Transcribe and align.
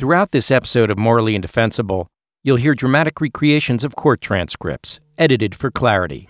Throughout 0.00 0.30
this 0.30 0.50
episode 0.50 0.90
of 0.90 0.96
Morally 0.96 1.34
Indefensible, 1.34 2.08
you'll 2.42 2.56
hear 2.56 2.74
dramatic 2.74 3.20
recreations 3.20 3.84
of 3.84 3.96
court 3.96 4.22
transcripts, 4.22 4.98
edited 5.18 5.54
for 5.54 5.70
clarity. 5.70 6.26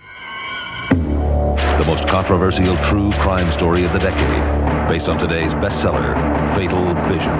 The 0.88 1.84
most 1.86 2.08
controversial 2.08 2.76
true 2.88 3.12
crime 3.22 3.52
story 3.52 3.84
of 3.84 3.92
the 3.92 4.00
decade, 4.00 4.88
based 4.88 5.06
on 5.06 5.20
today's 5.20 5.52
bestseller, 5.52 6.16
Fatal 6.56 6.82
Vision. 7.08 7.30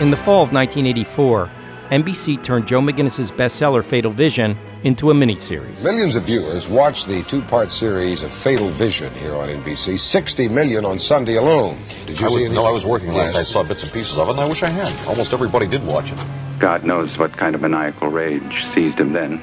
In 0.00 0.12
the 0.12 0.16
fall 0.16 0.44
of 0.44 0.52
1984, 0.52 1.50
NBC 1.90 2.40
turned 2.44 2.68
Joe 2.68 2.80
McGinniss's 2.80 3.32
bestseller 3.32 3.84
Fatal 3.84 4.12
Vision 4.12 4.56
into 4.84 5.10
a 5.10 5.14
miniseries. 5.14 5.82
Millions 5.84 6.16
of 6.16 6.24
viewers 6.24 6.68
watched 6.68 7.06
the 7.06 7.22
two-part 7.24 7.70
series 7.70 8.22
of 8.22 8.32
Fatal 8.32 8.68
Vision 8.68 9.12
here 9.14 9.34
on 9.34 9.48
NBC. 9.48 9.98
60 9.98 10.48
million 10.48 10.84
on 10.84 10.98
Sunday 10.98 11.36
alone. 11.36 11.76
Did 12.06 12.20
you 12.20 12.26
I 12.26 12.30
was, 12.30 12.38
see 12.38 12.44
any? 12.46 12.54
No, 12.54 12.64
I 12.64 12.70
was 12.70 12.86
working 12.86 13.12
last 13.12 13.34
night. 13.34 13.40
I 13.40 13.42
saw 13.42 13.62
bits 13.62 13.82
and 13.82 13.92
pieces 13.92 14.18
of 14.18 14.28
it, 14.28 14.32
and 14.32 14.40
I 14.40 14.48
wish 14.48 14.62
I 14.62 14.70
had. 14.70 15.06
Almost 15.06 15.32
everybody 15.32 15.66
did 15.66 15.86
watch 15.86 16.12
it. 16.12 16.18
God 16.58 16.84
knows 16.84 17.16
what 17.18 17.32
kind 17.32 17.54
of 17.54 17.60
maniacal 17.60 18.08
rage 18.08 18.64
seized 18.74 18.98
him 18.98 19.12
then. 19.12 19.40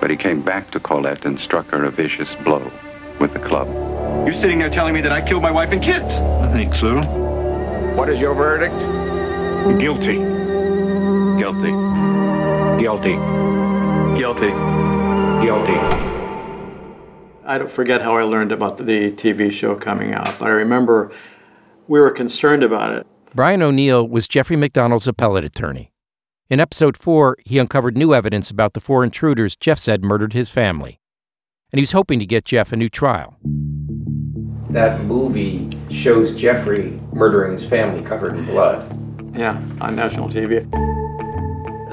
But 0.00 0.10
he 0.10 0.16
came 0.16 0.42
back 0.42 0.70
to 0.72 0.80
Colette 0.80 1.24
and 1.24 1.38
struck 1.38 1.66
her 1.68 1.84
a 1.84 1.90
vicious 1.90 2.32
blow 2.42 2.70
with 3.20 3.32
the 3.32 3.38
club. 3.38 3.68
You're 4.26 4.34
sitting 4.34 4.58
there 4.58 4.70
telling 4.70 4.94
me 4.94 5.00
that 5.02 5.12
I 5.12 5.26
killed 5.26 5.42
my 5.42 5.50
wife 5.50 5.70
and 5.70 5.82
kids. 5.82 6.04
I 6.04 6.52
think 6.52 6.74
so. 6.74 7.02
What 7.94 8.08
is 8.08 8.18
your 8.18 8.34
verdict? 8.34 8.74
Guilty. 9.80 10.18
Guilty. 11.38 11.72
Guilty. 12.82 13.53
Guilty. 14.24 14.52
Guilty. 15.44 15.78
I 17.44 17.58
don't 17.58 17.70
forget 17.70 18.00
how 18.00 18.16
I 18.16 18.22
learned 18.22 18.52
about 18.52 18.78
the 18.78 19.12
TV 19.12 19.52
show 19.52 19.76
coming 19.76 20.14
out, 20.14 20.38
but 20.38 20.46
I 20.46 20.52
remember 20.52 21.12
we 21.88 22.00
were 22.00 22.10
concerned 22.10 22.62
about 22.62 22.92
it. 22.92 23.06
Brian 23.34 23.60
O'Neill 23.60 24.08
was 24.08 24.26
Jeffrey 24.26 24.56
MacDonald's 24.56 25.06
appellate 25.06 25.44
attorney. 25.44 25.92
In 26.48 26.58
episode 26.58 26.96
4, 26.96 27.36
he 27.44 27.58
uncovered 27.58 27.98
new 27.98 28.14
evidence 28.14 28.50
about 28.50 28.72
the 28.72 28.80
four 28.80 29.04
intruders 29.04 29.56
Jeff 29.56 29.78
said 29.78 30.02
murdered 30.02 30.32
his 30.32 30.48
family. 30.48 30.98
And 31.70 31.78
he 31.78 31.82
was 31.82 31.92
hoping 31.92 32.18
to 32.18 32.24
get 32.24 32.46
Jeff 32.46 32.72
a 32.72 32.76
new 32.76 32.88
trial. 32.88 33.36
That 34.70 35.02
movie 35.02 35.68
shows 35.90 36.34
Jeffrey 36.34 36.98
murdering 37.12 37.52
his 37.52 37.66
family 37.66 38.00
covered 38.00 38.38
in 38.38 38.46
blood. 38.46 38.88
Yeah, 39.36 39.62
on 39.82 39.94
national 39.94 40.30
TV. 40.30 40.64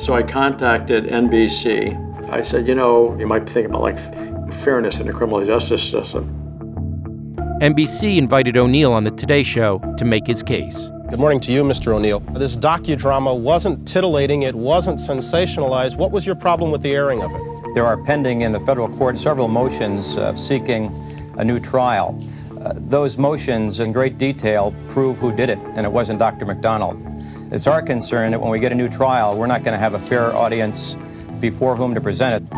So 0.01 0.13
I 0.13 0.23
contacted 0.23 1.07
NBC. 1.07 2.07
I 2.31 2.41
said, 2.41 2.65
you 2.65 2.75
know, 2.75 3.17
you 3.19 3.27
might 3.27 3.47
think 3.47 3.67
about 3.67 3.81
like 3.81 3.99
fairness 4.53 5.01
in 5.01 5.07
the 5.07 5.11
criminal 5.11 5.45
justice 5.45 5.83
system. 5.83 6.37
NBC 7.61 8.15
invited 8.17 8.55
O'Neill 8.55 8.93
on 8.93 9.03
the 9.03 9.11
Today 9.11 9.43
Show 9.43 9.79
to 9.97 10.05
make 10.05 10.25
his 10.25 10.41
case. 10.41 10.89
Good 11.09 11.19
morning 11.19 11.41
to 11.41 11.51
you, 11.51 11.61
Mr. 11.65 11.93
O'Neill. 11.93 12.21
This 12.21 12.55
docudrama 12.55 13.37
wasn't 13.37 13.85
titillating, 13.85 14.43
it 14.43 14.55
wasn't 14.55 14.97
sensationalized. 14.97 15.97
What 15.97 16.11
was 16.11 16.25
your 16.25 16.35
problem 16.35 16.71
with 16.71 16.81
the 16.81 16.95
airing 16.95 17.21
of 17.21 17.35
it? 17.35 17.73
There 17.75 17.85
are 17.85 18.01
pending 18.01 18.41
in 18.41 18.53
the 18.53 18.61
federal 18.61 18.87
court 18.87 19.17
several 19.17 19.49
motions 19.49 20.15
uh, 20.15 20.33
seeking 20.33 20.89
a 21.37 21.43
new 21.43 21.59
trial. 21.59 22.17
Uh, 22.61 22.71
those 22.77 23.17
motions, 23.17 23.81
in 23.81 23.91
great 23.91 24.17
detail, 24.17 24.73
prove 24.87 25.19
who 25.19 25.35
did 25.35 25.49
it, 25.49 25.59
and 25.75 25.85
it 25.85 25.91
wasn't 25.91 26.17
Dr. 26.17 26.45
MacDonald. 26.45 26.97
It's 27.51 27.67
our 27.67 27.81
concern 27.81 28.31
that 28.31 28.39
when 28.39 28.51
we 28.51 28.59
get 28.59 28.71
a 28.71 28.75
new 28.75 28.87
trial, 28.87 29.37
we're 29.37 29.47
not 29.47 29.65
going 29.65 29.73
to 29.73 29.79
have 29.79 29.95
a 29.95 29.99
fair 29.99 30.33
audience 30.33 30.95
before 31.41 31.75
whom 31.75 31.93
to 31.95 32.01
present 32.01 32.43
it. 32.43 32.49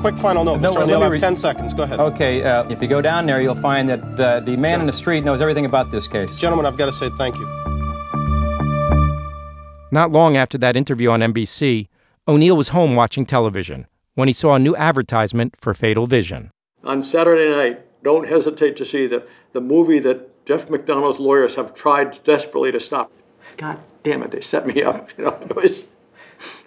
Quick 0.00 0.18
final 0.18 0.44
note, 0.44 0.60
No, 0.60 0.70
Mr. 0.70 0.82
O'Neill. 0.82 0.98
me 0.98 1.02
I 1.02 1.04
have 1.04 1.12
re- 1.12 1.18
10 1.18 1.34
seconds. 1.34 1.72
Go 1.72 1.84
ahead. 1.84 1.98
Okay, 1.98 2.42
uh, 2.44 2.68
if 2.68 2.82
you 2.82 2.88
go 2.88 3.00
down 3.00 3.24
there, 3.24 3.40
you'll 3.40 3.54
find 3.54 3.88
that 3.88 4.20
uh, 4.20 4.40
the 4.40 4.54
man 4.54 4.80
in 4.82 4.86
the 4.86 4.92
street 4.92 5.24
knows 5.24 5.40
everything 5.40 5.64
about 5.64 5.90
this 5.90 6.06
case. 6.06 6.36
Gentlemen, 6.38 6.66
I've 6.66 6.76
got 6.76 6.86
to 6.86 6.92
say 6.92 7.08
thank 7.16 7.36
you. 7.36 7.46
Not 9.90 10.10
long 10.12 10.36
after 10.36 10.58
that 10.58 10.76
interview 10.76 11.08
on 11.08 11.20
NBC, 11.20 11.88
O'Neill 12.28 12.54
was 12.56 12.68
home 12.68 12.94
watching 12.96 13.24
television 13.24 13.86
when 14.14 14.28
he 14.28 14.34
saw 14.34 14.56
a 14.56 14.58
new 14.58 14.76
advertisement 14.76 15.54
for 15.58 15.72
Fatal 15.72 16.06
Vision. 16.06 16.50
On 16.82 17.02
Saturday 17.02 17.48
night, 17.48 17.80
don't 18.02 18.28
hesitate 18.28 18.76
to 18.76 18.84
see 18.84 19.06
the, 19.06 19.26
the 19.54 19.60
movie 19.62 20.00
that 20.00 20.44
Jeff 20.44 20.68
MacDonald's 20.68 21.18
lawyers 21.18 21.54
have 21.54 21.72
tried 21.72 22.22
desperately 22.24 22.70
to 22.72 22.80
stop. 22.80 23.10
God 23.56 23.80
damn 24.04 24.22
it, 24.22 24.30
they 24.30 24.40
set 24.40 24.66
me 24.66 24.82
up. 24.82 25.10
You 25.18 25.24
know, 25.24 25.38
it 25.50 25.56
was, 25.56 25.86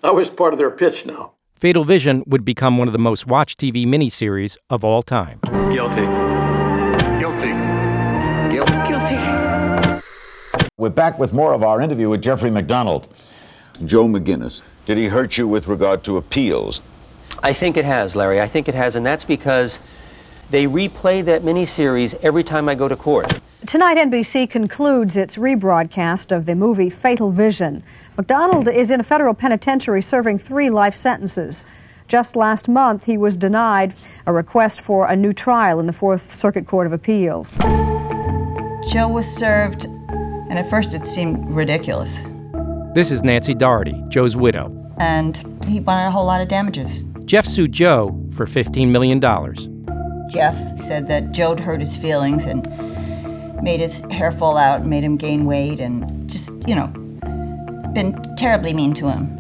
I 0.04 0.12
was 0.12 0.30
part 0.30 0.52
of 0.54 0.60
their 0.60 0.72
pitch 0.72 1.06
now. 1.06 1.32
Fatal 1.56 1.86
Vision 1.86 2.24
would 2.28 2.44
become 2.44 2.78
one 2.78 2.88
of 2.88 2.92
the 2.92 3.00
most 3.00 3.26
watched 3.26 3.60
TV 3.60 3.86
miniseries 3.88 4.58
of 4.70 4.84
all 4.84 5.02
time. 5.02 5.40
Guilty. 5.72 6.06
Guilty. 7.20 7.54
Guilty. 8.52 8.88
Guilty. 8.88 10.02
We're 10.78 10.90
back 10.90 11.18
with 11.18 11.34
more 11.34 11.54
of 11.54 11.64
our 11.64 11.82
interview 11.82 12.10
with 12.10 12.22
Jeffrey 12.22 12.52
MacDonald. 12.52 13.08
Joe 13.86 14.06
McGinniss, 14.08 14.64
did 14.86 14.98
he 14.98 15.08
hurt 15.08 15.38
you 15.38 15.48
with 15.48 15.68
regard 15.68 16.04
to 16.04 16.18
appeals? 16.18 16.82
I 17.42 17.54
think 17.54 17.78
it 17.78 17.86
has, 17.86 18.16
Larry. 18.16 18.42
I 18.42 18.48
think 18.48 18.68
it 18.68 18.76
has, 18.76 18.96
and 18.96 19.06
that's 19.06 19.24
because 19.24 19.80
they 20.50 20.66
replay 20.66 21.24
that 21.26 21.44
miniseries 21.44 22.16
every 22.24 22.44
time 22.44 22.68
I 22.70 22.76
go 22.76 22.88
to 22.88 22.96
court. 22.96 23.40
Tonight, 23.68 23.98
NBC 23.98 24.50
concludes 24.50 25.18
its 25.18 25.36
rebroadcast 25.36 26.34
of 26.34 26.46
the 26.46 26.56
movie 26.56 26.90
Fatal 26.90 27.32
Vision. 27.32 27.84
MacDonald 28.16 28.70
is 28.70 28.90
in 28.90 29.02
a 29.02 29.04
federal 29.04 29.34
penitentiary 29.34 30.02
serving 30.02 30.38
three 30.38 30.70
life 30.70 30.96
sentences. 30.96 31.66
Just 32.08 32.38
last 32.38 32.70
month, 32.70 33.04
he 33.04 33.18
was 33.18 33.36
denied 33.36 33.94
a 34.26 34.32
request 34.32 34.80
for 34.80 35.06
a 35.06 35.18
new 35.18 35.34
trial 35.34 35.82
in 35.82 35.86
the 35.86 35.92
Fourth 35.92 36.34
Circuit 36.34 36.66
Court 36.66 36.88
of 36.88 36.94
Appeals. 36.94 37.52
Joe 38.90 39.10
was 39.10 39.28
served, 39.28 39.84
and 39.84 40.58
at 40.58 40.70
first 40.70 40.94
it 40.94 41.06
seemed 41.06 41.52
ridiculous. 41.52 42.26
This 42.96 43.12
is 43.12 43.22
Nancy 43.22 43.54
Doherty, 43.54 44.02
Joe's 44.08 44.38
widow. 44.38 44.72
And 44.98 45.36
he 45.68 45.82
wanted 45.82 46.08
a 46.08 46.12
whole 46.12 46.26
lot 46.26 46.40
of 46.40 46.48
damages. 46.48 47.02
Jeff 47.26 47.46
sued 47.46 47.74
Joe 47.74 48.18
for 48.32 48.46
$15 48.46 48.88
million. 48.88 49.20
Jeff 50.30 50.80
said 50.80 51.10
that 51.10 51.34
Joe'd 51.34 51.60
hurt 51.60 51.82
his 51.82 51.98
feelings 51.98 52.46
and 52.46 52.66
made 53.62 53.80
his 53.80 54.00
hair 54.12 54.32
fall 54.32 54.58
out, 54.58 54.86
made 54.86 55.04
him 55.04 55.18
gain 55.18 55.46
weight, 55.46 55.80
and 55.80 56.30
just, 56.30 56.52
you 56.68 56.76
know, 56.76 56.88
been 57.94 58.20
terribly 58.36 58.74
mean 58.74 58.94
to 58.94 59.10
him. 59.10 59.38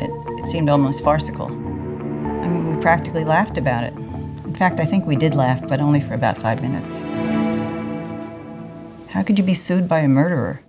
It, 0.00 0.40
it 0.40 0.46
seemed 0.46 0.68
almost 0.68 1.02
farcical. 1.04 1.46
I 1.46 2.48
mean, 2.48 2.74
we 2.74 2.80
practically 2.82 3.24
laughed 3.24 3.58
about 3.58 3.84
it. 3.84 3.94
In 4.44 4.54
fact, 4.54 4.80
I 4.80 4.84
think 4.84 5.06
we 5.06 5.16
did 5.16 5.34
laugh, 5.34 5.66
but 5.68 5.80
only 5.80 6.00
for 6.00 6.14
about 6.14 6.36
five 6.36 6.60
minutes. 6.62 7.00
How 9.10 9.22
could 9.22 9.38
you 9.38 9.44
be 9.44 9.54
sued 9.54 9.88
by 9.88 10.00
a 10.00 10.08
murderer? 10.08 10.60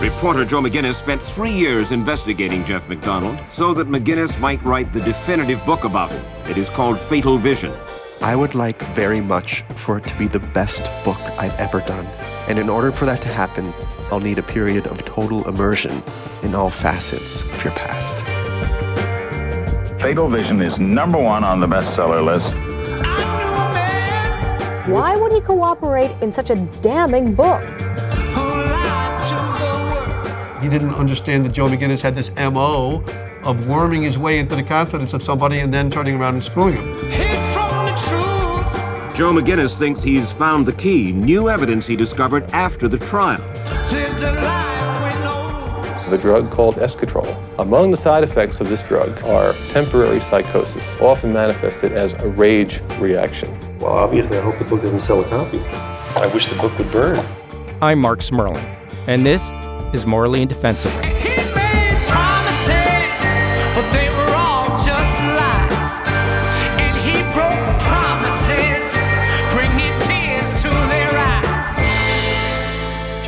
Reporter 0.00 0.44
Joe 0.44 0.60
McGinniss 0.62 0.94
spent 0.94 1.20
three 1.20 1.50
years 1.50 1.92
investigating 1.92 2.64
Jeff 2.64 2.88
MacDonald 2.88 3.38
so 3.50 3.74
that 3.74 3.88
McGinniss 3.88 4.38
might 4.40 4.62
write 4.64 4.92
the 4.92 5.00
definitive 5.00 5.64
book 5.66 5.84
about 5.84 6.10
him. 6.10 6.22
It 6.48 6.56
is 6.56 6.70
called 6.70 6.98
Fatal 6.98 7.36
Vision. 7.36 7.72
I 8.20 8.34
would 8.34 8.54
like 8.54 8.82
very 8.94 9.20
much 9.20 9.62
for 9.76 9.98
it 9.98 10.04
to 10.04 10.18
be 10.18 10.26
the 10.26 10.40
best 10.40 10.82
book 11.04 11.20
I've 11.38 11.58
ever 11.60 11.80
done. 11.80 12.04
And 12.48 12.58
in 12.58 12.68
order 12.68 12.90
for 12.90 13.04
that 13.06 13.20
to 13.22 13.28
happen, 13.28 13.72
I'll 14.10 14.20
need 14.20 14.38
a 14.38 14.42
period 14.42 14.86
of 14.86 15.04
total 15.04 15.48
immersion 15.48 16.02
in 16.42 16.54
all 16.54 16.68
facets 16.68 17.42
of 17.42 17.62
your 17.62 17.72
past. 17.74 18.24
Fatal 20.02 20.28
Vision 20.28 20.60
is 20.60 20.78
number 20.78 21.18
one 21.18 21.44
on 21.44 21.60
the 21.60 21.66
bestseller 21.66 22.24
list. 22.24 22.54
Why 24.88 25.16
would 25.16 25.32
he 25.32 25.40
cooperate 25.40 26.10
in 26.20 26.32
such 26.32 26.50
a 26.50 26.56
damning 26.82 27.34
book? 27.34 27.62
He 30.60 30.68
didn't 30.68 30.94
understand 30.94 31.44
that 31.44 31.52
Joe 31.52 31.68
McGinniss 31.68 32.00
had 32.00 32.16
this 32.16 32.34
MO 32.36 33.04
of 33.44 33.68
worming 33.68 34.02
his 34.02 34.18
way 34.18 34.40
into 34.40 34.56
the 34.56 34.62
confidence 34.64 35.12
of 35.12 35.22
somebody 35.22 35.60
and 35.60 35.72
then 35.72 35.88
turning 35.88 36.16
around 36.16 36.34
and 36.34 36.42
screwing 36.42 36.76
him. 36.76 37.27
Joe 39.18 39.32
McGinniss 39.32 39.76
thinks 39.76 40.00
he's 40.00 40.30
found 40.30 40.64
the 40.64 40.72
key, 40.72 41.10
new 41.10 41.48
evidence 41.48 41.88
he 41.88 41.96
discovered 41.96 42.48
after 42.52 42.86
the 42.86 42.98
trial. 42.98 43.40
The 46.08 46.18
drug 46.22 46.52
called 46.52 46.76
Eskatrol. 46.76 47.36
Among 47.58 47.90
the 47.90 47.96
side 47.96 48.22
effects 48.22 48.60
of 48.60 48.68
this 48.68 48.80
drug 48.84 49.20
are 49.24 49.54
temporary 49.70 50.20
psychosis, 50.20 51.00
often 51.00 51.32
manifested 51.32 51.90
as 51.90 52.12
a 52.12 52.28
rage 52.28 52.80
reaction. 53.00 53.50
Well, 53.80 53.90
obviously, 53.90 54.38
I 54.38 54.40
hope 54.40 54.56
the 54.56 54.64
book 54.64 54.82
doesn't 54.82 55.00
sell 55.00 55.20
a 55.20 55.28
copy. 55.28 55.58
I 56.14 56.30
wish 56.32 56.46
the 56.46 56.54
book 56.54 56.78
would 56.78 56.92
burn. 56.92 57.26
I'm 57.82 57.98
Marc 57.98 58.20
Smerling, 58.20 58.62
and 59.08 59.26
this 59.26 59.50
is 59.92 60.06
Morally 60.06 60.42
Indefensible. 60.42 61.17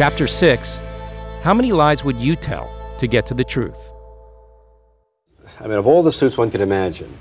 Chapter 0.00 0.26
6 0.26 0.78
How 1.42 1.52
many 1.52 1.72
lies 1.72 2.04
would 2.04 2.16
you 2.16 2.34
tell 2.34 2.70
to 2.96 3.06
get 3.06 3.26
to 3.26 3.34
the 3.34 3.44
truth? 3.44 3.76
I 5.60 5.64
mean, 5.64 5.76
of 5.76 5.86
all 5.86 6.02
the 6.02 6.10
suits 6.10 6.38
one 6.38 6.50
could 6.50 6.62
imagine, 6.62 7.14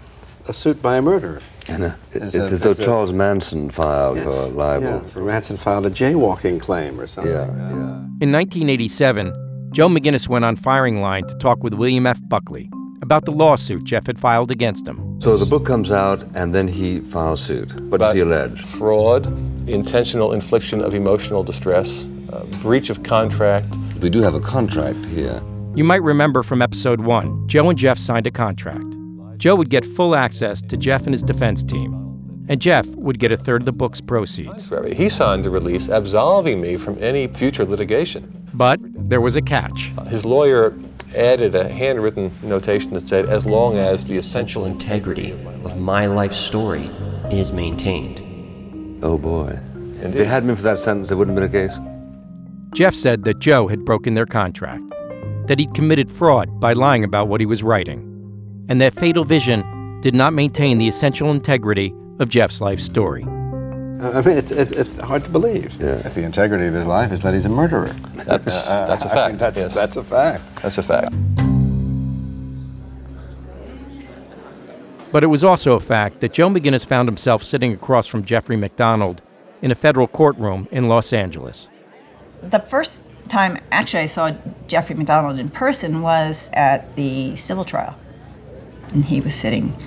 a 0.48 0.54
suit 0.54 0.82
by 0.82 0.96
a 0.96 1.02
murderer. 1.02 1.42
And 1.68 1.84
uh, 1.84 1.88
a, 1.88 2.24
it's 2.24 2.36
a- 2.36 2.44
as 2.44 2.64
though 2.64 2.72
a- 2.72 2.76
Charles 2.76 3.12
Manson 3.12 3.70
filed 3.70 4.20
for 4.20 4.46
libel. 4.48 5.02
Yeah, 5.02 5.06
so 5.08 5.26
Manson 5.26 5.58
filed 5.58 5.88
a 5.88 5.90
jaywalking 5.90 6.62
claim 6.62 7.02
or 7.02 7.06
something. 7.06 7.34
Yeah, 7.34 7.50
In 8.22 8.32
1987, 8.32 9.72
Joe 9.74 9.90
McGinniss 9.90 10.30
went 10.30 10.46
on 10.46 10.56
firing 10.56 11.02
line 11.02 11.28
to 11.28 11.36
talk 11.36 11.62
with 11.62 11.74
William 11.74 12.08
F. 12.08 12.22
Buckley 12.30 12.70
about 13.02 13.26
the 13.26 13.32
lawsuit 13.32 13.84
Jeff 13.84 14.08
had 14.08 14.18
filed 14.18 14.52
against 14.52 14.88
him. 14.88 15.20
So 15.20 15.36
the 15.36 15.46
book 15.46 15.66
comes 15.66 15.92
out, 15.92 16.24
and 16.34 16.56
then 16.56 16.70
he 16.70 17.00
files 17.02 17.42
suit. 17.42 17.78
What 17.82 18.00
does 18.00 18.14
he 18.14 18.22
allege? 18.22 18.62
Fraud, 18.62 19.26
intentional 19.68 20.32
infliction 20.32 20.82
of 20.82 20.94
emotional 20.94 21.44
distress, 21.44 22.08
uh, 22.32 22.46
breach 22.62 22.90
of 22.90 23.04
contract. 23.04 23.76
We 24.02 24.10
do 24.10 24.22
have 24.22 24.34
a 24.34 24.40
contract 24.40 25.04
here. 25.06 25.42
You 25.76 25.84
might 25.84 26.02
remember 26.04 26.44
from 26.44 26.62
episode 26.62 27.02
1, 27.02 27.48
Joe 27.48 27.70
and 27.70 27.78
Jeff 27.78 27.98
signed 27.98 28.28
a 28.28 28.32
contract. 28.32 28.86
Joe 29.38 29.56
would 29.56 29.70
get 29.70 29.86
full 29.86 30.16
access 30.16 30.62
to 30.64 30.76
Jeff 30.76 31.06
and 31.06 31.14
his 31.14 31.24
defense 31.24 31.64
team, 31.64 31.94
and 32.50 32.60
Jeff 32.60 32.88
would 32.96 33.20
get 33.20 33.32
a 33.32 33.38
third 33.38 33.62
of 33.62 33.66
the 33.66 33.72
book's 33.72 34.02
proceeds. 34.02 34.72
He 34.92 35.08
signed 35.10 35.46
the 35.46 35.50
release 35.50 35.88
absolving 35.88 36.60
me 36.60 36.76
from 36.76 37.02
any 37.02 37.28
future 37.28 37.66
litigation. 37.66 38.48
But 38.54 38.80
there 38.84 39.22
was 39.22 39.36
a 39.36 39.42
catch. 39.42 39.92
His 40.08 40.26
lawyer 40.26 40.74
added 41.16 41.56
a 41.56 41.68
handwritten 41.70 42.32
notation 42.44 42.94
that 42.94 43.08
said, 43.08 43.30
as 43.30 43.46
long 43.46 43.78
as 43.78 44.06
the 44.06 44.18
essential 44.18 44.66
integrity 44.66 45.32
of 45.64 45.78
my 45.78 46.08
life 46.08 46.34
story 46.34 46.92
is 47.32 47.52
maintained. 47.52 48.20
Oh 49.04 49.18
boy. 49.18 49.60
If 50.02 50.14
they 50.14 50.26
hadn't 50.26 50.48
been 50.48 50.56
for 50.56 50.64
that 50.64 50.80
sentence, 50.80 51.10
there 51.10 51.18
wouldn't 51.18 51.38
have 51.38 51.52
been 51.52 51.62
a 51.62 51.68
case. 51.68 51.80
Jeff 52.74 52.94
said 52.94 53.24
that 53.24 53.40
Joe 53.40 53.68
had 53.68 53.84
broken 53.84 54.14
their 54.14 54.26
contract, 54.26 54.84
that 55.48 55.58
he'd 55.60 55.74
committed 55.74 56.10
fraud 56.10 56.60
by 56.60 56.74
lying 56.74 57.04
about 57.04 57.28
what 57.28 57.40
he 57.40 57.46
was 57.46 57.64
writing, 57.64 58.06
and 58.70 58.80
that 58.80 58.94
Fatal 58.94 59.24
Vision 59.24 60.00
did 60.02 60.14
not 60.14 60.34
maintain 60.34 60.78
the 60.78 60.88
essential 60.88 61.32
integrity 61.32 61.94
of 62.20 62.30
Jeff's 62.30 62.62
life 62.62 62.80
story. 62.80 63.24
I 63.24 64.22
mean, 64.22 64.38
it's, 64.38 64.52
it's, 64.52 64.72
it's 64.72 64.96
hard 64.98 65.24
to 65.24 65.30
believe. 65.30 65.76
Yeah. 65.82 66.02
If 66.06 66.14
the 66.14 66.24
integrity 66.24 66.68
of 66.68 66.74
his 66.74 66.86
life 66.86 67.12
is 67.12 67.22
that 67.22 67.34
he's 67.34 67.46
a 67.46 67.50
murderer. 67.50 67.88
That's, 68.26 68.68
that's 68.68 69.04
a 69.04 69.10
I 69.10 69.14
fact. 69.14 69.32
mean, 69.32 69.38
that's, 69.38 69.60
yes. 69.60 69.76
that's 69.76 69.96
a 69.98 70.04
fact. 70.04 70.44
That's 70.62 70.78
a 70.78 70.84
fact. 70.84 71.14
But 75.12 75.24
it 75.24 75.28
was 75.28 75.44
also 75.44 75.74
a 75.74 75.80
fact 75.80 76.22
that 76.22 76.34
Joe 76.34 76.50
McGinniss 76.50 76.86
found 76.86 77.10
himself 77.10 77.44
sitting 77.44 77.74
across 77.74 78.06
from 78.08 78.24
Jeffrey 78.24 78.56
MacDonald 78.56 79.22
in 79.62 79.72
a 79.72 79.76
federal 79.76 80.08
courtroom 80.08 80.68
in 80.72 80.88
Los 80.88 81.12
Angeles. 81.12 81.68
The 82.42 82.60
first 82.60 83.04
time 83.28 83.58
actually 83.72 84.04
I 84.04 84.06
saw 84.08 84.32
Jeffrey 84.68 84.96
MacDonald 84.96 85.40
in 85.40 85.50
person 85.50 86.02
was 86.02 86.50
at 86.54 86.96
the 86.96 87.36
civil 87.36 87.64
trial. 87.64 87.96
And 88.90 89.06
he 89.06 89.22
was 89.22 89.36
sitting, 89.36 89.78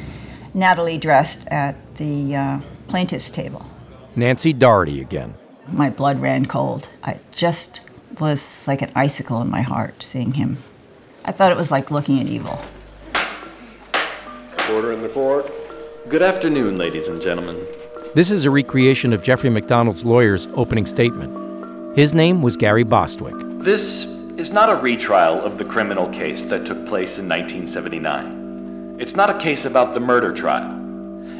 Natalie 0.55 0.99
dressed 0.99 1.49
at 1.49 1.77
the 1.97 2.37
uh, 2.37 2.61
plaintiff's 2.89 3.31
table. 3.31 3.67
Nancy 4.15 4.53
Doherty 4.53 5.01
again. 5.01 5.35
My 5.69 5.91
blood 5.91 6.21
ran 6.21 6.47
cold. 6.47 6.89
I 7.03 7.19
just 7.33 7.81
was 8.21 8.67
like 8.69 8.83
an 8.83 8.93
icicle 8.95 9.41
in 9.41 9.51
my 9.51 9.63
heart 9.63 10.03
seeing 10.03 10.35
him. 10.35 10.59
I 11.25 11.33
thought 11.33 11.51
it 11.51 11.57
was 11.57 11.71
like 11.71 11.91
looking 11.91 12.21
at 12.21 12.27
evil. 12.27 12.61
Order 14.71 14.93
in 14.93 15.03
the 15.03 15.09
court. 15.09 15.51
Good 16.09 16.23
afternoon, 16.23 16.79
ladies 16.79 17.09
and 17.09 17.23
gentlemen. 17.23 17.57
This 18.15 18.31
is 18.31 18.45
a 18.45 18.51
recreation 18.51 19.13
of 19.13 19.23
Jeffrey 19.23 19.51
MacDonald's 19.51 20.05
lawyer's 20.05 20.47
opening 20.55 20.87
statement. 20.87 21.42
His 21.95 22.15
name 22.15 22.41
was 22.41 22.57
Gary 22.57 22.85
Bostwick. 22.85 23.35
This 23.63 24.07
is 24.39 24.51
not 24.51 24.71
a 24.71 24.77
retrial 24.77 25.43
of 25.43 25.59
the 25.59 25.65
criminal 25.67 26.09
case 26.09 26.47
that 26.47 26.65
took 26.65 26.87
place 26.87 27.19
in 27.19 27.29
1979. 27.29 28.97
It's 28.99 29.15
not 29.15 29.29
a 29.29 29.39
case 29.39 29.67
about 29.67 29.93
the 29.93 30.01
murder 30.01 30.33
trial. 30.33 30.73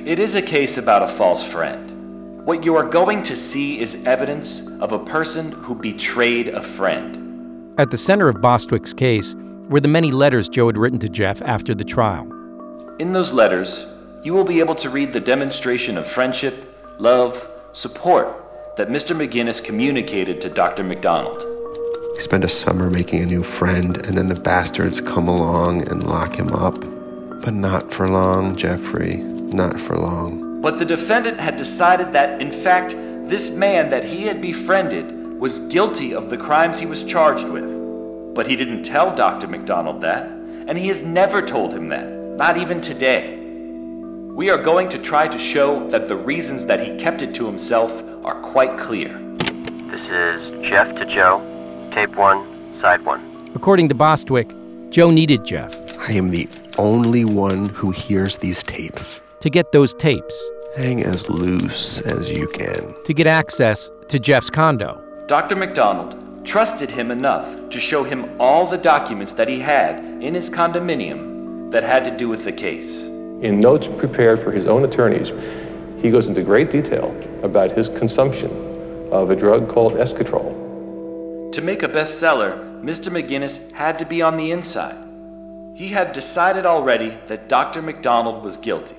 It 0.07 0.19
is 0.19 0.35
a 0.35 0.43
case 0.43 0.77
about 0.77 1.03
a 1.03 1.07
false 1.07 1.43
friend. 1.43 2.45
What 2.45 2.67
you 2.67 2.77
are 2.77 2.85
going 2.85 3.23
to 3.23 3.35
see 3.35 3.81
is 3.81 4.05
evidence 4.05 4.69
of 4.81 4.93
a 4.93 5.03
person 5.03 5.53
who 5.53 5.75
betrayed 5.75 6.49
a 6.49 6.61
friend. 6.61 7.73
At 7.79 7.91
the 7.91 7.97
center 7.97 8.29
of 8.29 8.43
Bostwick's 8.43 8.93
case 8.93 9.35
were 9.71 9.81
the 9.81 9.89
many 9.89 10.11
letters 10.11 10.51
Joe 10.51 10.67
had 10.67 10.77
written 10.77 10.99
to 10.99 11.09
Jeff 11.09 11.41
after 11.41 11.75
the 11.75 11.83
trial. 11.85 12.31
In 12.99 13.13
those 13.13 13.33
letters, 13.33 13.87
you 14.23 14.35
will 14.35 14.45
be 14.45 14.61
able 14.61 14.75
to 14.75 14.91
read 14.91 15.15
the 15.15 15.21
demonstration 15.21 15.97
of 15.97 16.07
friendship, 16.07 16.77
love, 16.99 17.49
support 17.73 18.43
that 18.77 18.89
Mr. 18.89 19.15
McGinniss 19.15 19.63
communicated 19.63 20.41
to 20.41 20.49
Dr. 20.49 20.83
MacDonald. 20.83 21.45
He 22.17 22.23
spent 22.23 22.45
a 22.45 22.49
summer 22.49 22.89
making 22.89 23.23
a 23.23 23.27
new 23.27 23.43
friend, 23.43 23.97
and 24.07 24.17
then 24.17 24.29
the 24.29 24.41
bastards 24.41 25.01
come 25.01 25.29
along 25.29 25.89
and 25.89 26.07
lock 26.07 26.37
him 26.37 26.53
up. 26.53 26.81
But 27.43 27.53
not 27.55 27.93
for 27.93 28.09
long, 28.09 28.57
Jeffrey. 28.57 29.17
Not 29.17 29.81
for 29.81 29.97
long. 29.97 30.61
But 30.63 30.79
the 30.79 30.85
defendant 30.85 31.41
had 31.41 31.57
decided 31.57 32.13
that, 32.13 32.41
in 32.41 32.51
fact, 32.51 32.97
this 33.29 33.51
man 33.51 33.91
that 33.91 34.05
he 34.05 34.23
had 34.23 34.41
befriended 34.41 35.39
was 35.39 35.59
guilty 35.59 36.15
of 36.15 36.31
the 36.31 36.39
crimes 36.39 36.79
he 36.79 36.87
was 36.87 37.05
charged 37.05 37.49
with. 37.49 38.35
But 38.35 38.47
he 38.47 38.57
didn't 38.57 38.85
tell 38.85 39.15
Dr. 39.15 39.49
MacDonald 39.49 40.01
that, 40.01 40.25
and 40.25 40.79
he 40.79 40.89
has 40.89 41.03
never 41.03 41.43
told 41.43 41.75
him 41.75 41.89
that, 41.89 42.09
not 42.09 42.57
even 42.57 42.81
today. 42.81 43.42
We 44.35 44.49
are 44.51 44.59
going 44.59 44.89
to 44.91 44.99
try 44.99 45.29
to 45.29 45.39
show 45.39 45.87
that 45.91 46.09
the 46.09 46.17
reasons 46.17 46.67
that 46.67 46.81
he 46.81 46.97
kept 46.97 47.23
it 47.23 47.35
to 47.35 47.47
himself 47.47 48.03
are 48.25 48.41
quite 48.41 48.79
clear. 48.79 49.19
This 49.91 50.09
is 50.11 50.63
Jeff 50.69 50.95
to 50.97 51.05
Joe, 51.05 51.41
tape 51.93 52.17
one, 52.17 52.43
side 52.81 53.05
one. 53.05 53.21
According 53.55 53.89
to 53.91 53.95
Bostwick, 53.95 54.49
Joe 54.91 55.11
needed 55.11 55.45
Jeff 55.45 55.75
I 56.09 56.13
am 56.13 56.29
the 56.31 56.49
only 56.79 57.25
one 57.25 57.69
who 57.69 57.91
hears 57.91 58.39
these 58.39 58.63
tapes. 58.63 59.23
to 59.41 59.51
get 59.51 59.73
those 59.73 59.93
tapes, 59.95 60.35
Hang 60.77 61.03
as 61.05 61.29
loose 61.29 62.01
as 62.01 62.31
you 62.31 62.49
can. 62.49 62.95
to 63.05 63.13
get 63.15 63.27
access 63.27 63.91
to 64.09 64.19
Jeff's 64.19 64.49
condo. 64.51 65.01
Dr. 65.27 65.57
MacDonald 65.57 66.17
trusted 66.45 66.91
him 66.91 67.11
enough 67.11 67.47
to 67.71 67.79
show 67.79 68.03
him 68.03 68.35
all 68.41 68.67
the 68.67 68.79
documents 68.79 69.33
that 69.35 69.49
he 69.49 69.61
had 69.61 69.99
in 70.23 70.35
his 70.35 70.49
condominium 70.51 71.71
that 71.71 71.83
had 71.85 72.03
to 72.05 72.11
do 72.11 72.29
with 72.29 72.45
the 72.45 72.53
case. 72.53 73.09
In 73.43 73.59
notes 73.59 73.89
prepared 73.99 74.39
for 74.39 74.53
his 74.53 74.67
own 74.67 74.85
attorneys, 74.85 75.33
he 76.01 76.13
goes 76.13 76.29
into 76.29 76.43
great 76.45 76.71
detail 76.71 77.11
about 77.43 77.73
his 77.73 77.89
consumption 77.89 78.51
of 79.11 79.31
a 79.31 79.37
drug 79.37 79.69
called 79.69 79.95
Eskatrol. 79.95 81.51
To 81.51 81.61
make 81.61 81.83
a 81.83 81.89
bestseller, 81.89 82.57
Mr. 82.83 83.11
McGinniss 83.11 83.73
had 83.73 83.99
to 83.99 84.05
be 84.05 84.23
on 84.23 84.37
the 84.37 84.53
inside. 84.53 84.97
He 85.75 85.89
had 85.89 86.13
decided 86.13 86.67
already 86.67 87.19
that 87.27 87.49
Dr. 87.49 87.83
MacDonald 87.83 88.45
was 88.45 88.57
guilty. 88.57 88.97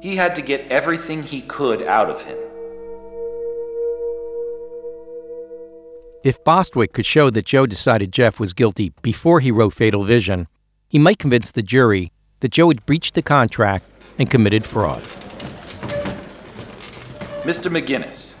He 0.00 0.16
had 0.16 0.34
to 0.36 0.42
get 0.42 0.66
everything 0.70 1.22
he 1.22 1.42
could 1.42 1.82
out 1.82 2.08
of 2.08 2.24
him. 2.24 2.38
If 6.24 6.42
Bostwick 6.44 6.94
could 6.94 7.06
show 7.06 7.28
that 7.28 7.44
Joe 7.44 7.66
decided 7.66 8.10
Jeff 8.10 8.40
was 8.40 8.54
guilty 8.54 8.94
before 9.02 9.40
he 9.40 9.50
wrote 9.50 9.74
Fatal 9.74 10.02
Vision, 10.02 10.48
he 10.88 10.98
might 10.98 11.18
convince 11.18 11.50
the 11.50 11.62
jury 11.62 12.10
that 12.40 12.52
Joe 12.52 12.68
had 12.68 12.84
breached 12.86 13.14
the 13.14 13.22
contract 13.22 13.86
and 14.18 14.30
committed 14.30 14.64
fraud. 14.64 15.02
Mr. 17.42 17.70
McGinniss, 17.70 18.36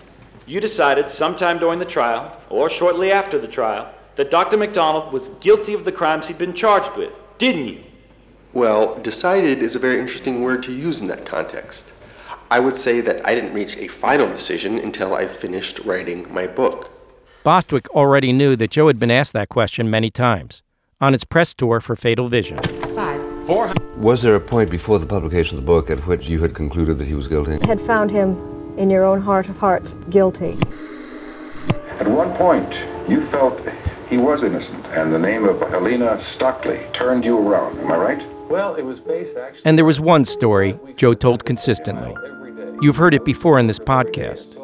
you 0.46 0.60
decided 0.60 1.10
sometime 1.10 1.58
during 1.58 1.78
the 1.78 1.84
trial, 1.84 2.40
or 2.50 2.68
shortly 2.68 3.12
after 3.12 3.38
the 3.38 3.48
trial, 3.48 3.92
that 4.16 4.30
Dr. 4.30 4.56
MacDonald 4.56 5.12
was 5.12 5.28
guilty 5.40 5.74
of 5.74 5.84
the 5.84 5.92
crimes 5.92 6.26
he'd 6.26 6.38
been 6.38 6.54
charged 6.54 6.96
with, 6.96 7.12
didn't 7.38 7.66
you? 7.66 7.82
Well, 8.52 8.98
decided 9.00 9.58
is 9.58 9.74
a 9.74 9.78
very 9.78 10.00
interesting 10.00 10.42
word 10.42 10.62
to 10.64 10.72
use 10.72 11.00
in 11.00 11.08
that 11.08 11.26
context. 11.26 11.86
I 12.50 12.60
would 12.60 12.76
say 12.76 13.00
that 13.00 13.26
I 13.26 13.34
didn't 13.34 13.52
reach 13.52 13.76
a 13.76 13.88
final 13.88 14.28
decision 14.28 14.78
until 14.78 15.14
I 15.14 15.26
finished 15.26 15.80
writing 15.80 16.32
my 16.32 16.46
book. 16.46 16.90
Bostwick 17.42 17.88
already 17.90 18.32
knew 18.32 18.56
that 18.56 18.70
Joe 18.70 18.86
had 18.86 18.98
been 18.98 19.10
asked 19.10 19.32
that 19.34 19.48
question 19.48 19.90
many 19.90 20.10
times 20.10 20.62
on 21.00 21.12
its 21.12 21.24
press 21.24 21.54
tour 21.54 21.80
for 21.80 21.94
Fatal 21.94 22.28
Vision. 22.28 22.58
Was 23.48 24.22
there 24.22 24.34
a 24.34 24.40
point 24.40 24.70
before 24.70 24.98
the 24.98 25.06
publication 25.06 25.56
of 25.56 25.64
the 25.64 25.66
book 25.66 25.88
at 25.88 26.00
which 26.06 26.26
you 26.28 26.40
had 26.40 26.52
concluded 26.52 26.98
that 26.98 27.06
he 27.06 27.14
was 27.14 27.28
guilty? 27.28 27.58
Had 27.64 27.80
found 27.80 28.10
him 28.10 28.36
in 28.76 28.90
your 28.90 29.04
own 29.04 29.20
heart 29.20 29.48
of 29.48 29.56
hearts 29.58 29.94
guilty. 30.10 30.58
At 32.00 32.08
one 32.08 32.34
point, 32.36 32.72
you 33.08 33.24
felt 33.28 33.60
he 34.10 34.16
was 34.16 34.42
innocent, 34.42 34.84
and 34.86 35.14
the 35.14 35.18
name 35.18 35.44
of 35.44 35.60
Helena 35.60 36.20
Stoeckley 36.34 36.92
turned 36.92 37.24
you 37.24 37.38
around. 37.38 37.78
Am 37.78 37.92
I 37.92 37.96
right? 37.96 38.50
Well, 38.50 38.74
it 38.74 38.82
was 38.82 38.98
based 38.98 39.36
actually. 39.36 39.62
And 39.64 39.78
there 39.78 39.84
was 39.84 40.00
one 40.00 40.24
story 40.24 40.78
Joe 40.96 41.14
told 41.14 41.44
consistently 41.44 42.16
You've 42.80 42.96
heard 42.96 43.14
it 43.14 43.24
before 43.24 43.60
in 43.60 43.68
this 43.68 43.78
podcast. 43.78 44.56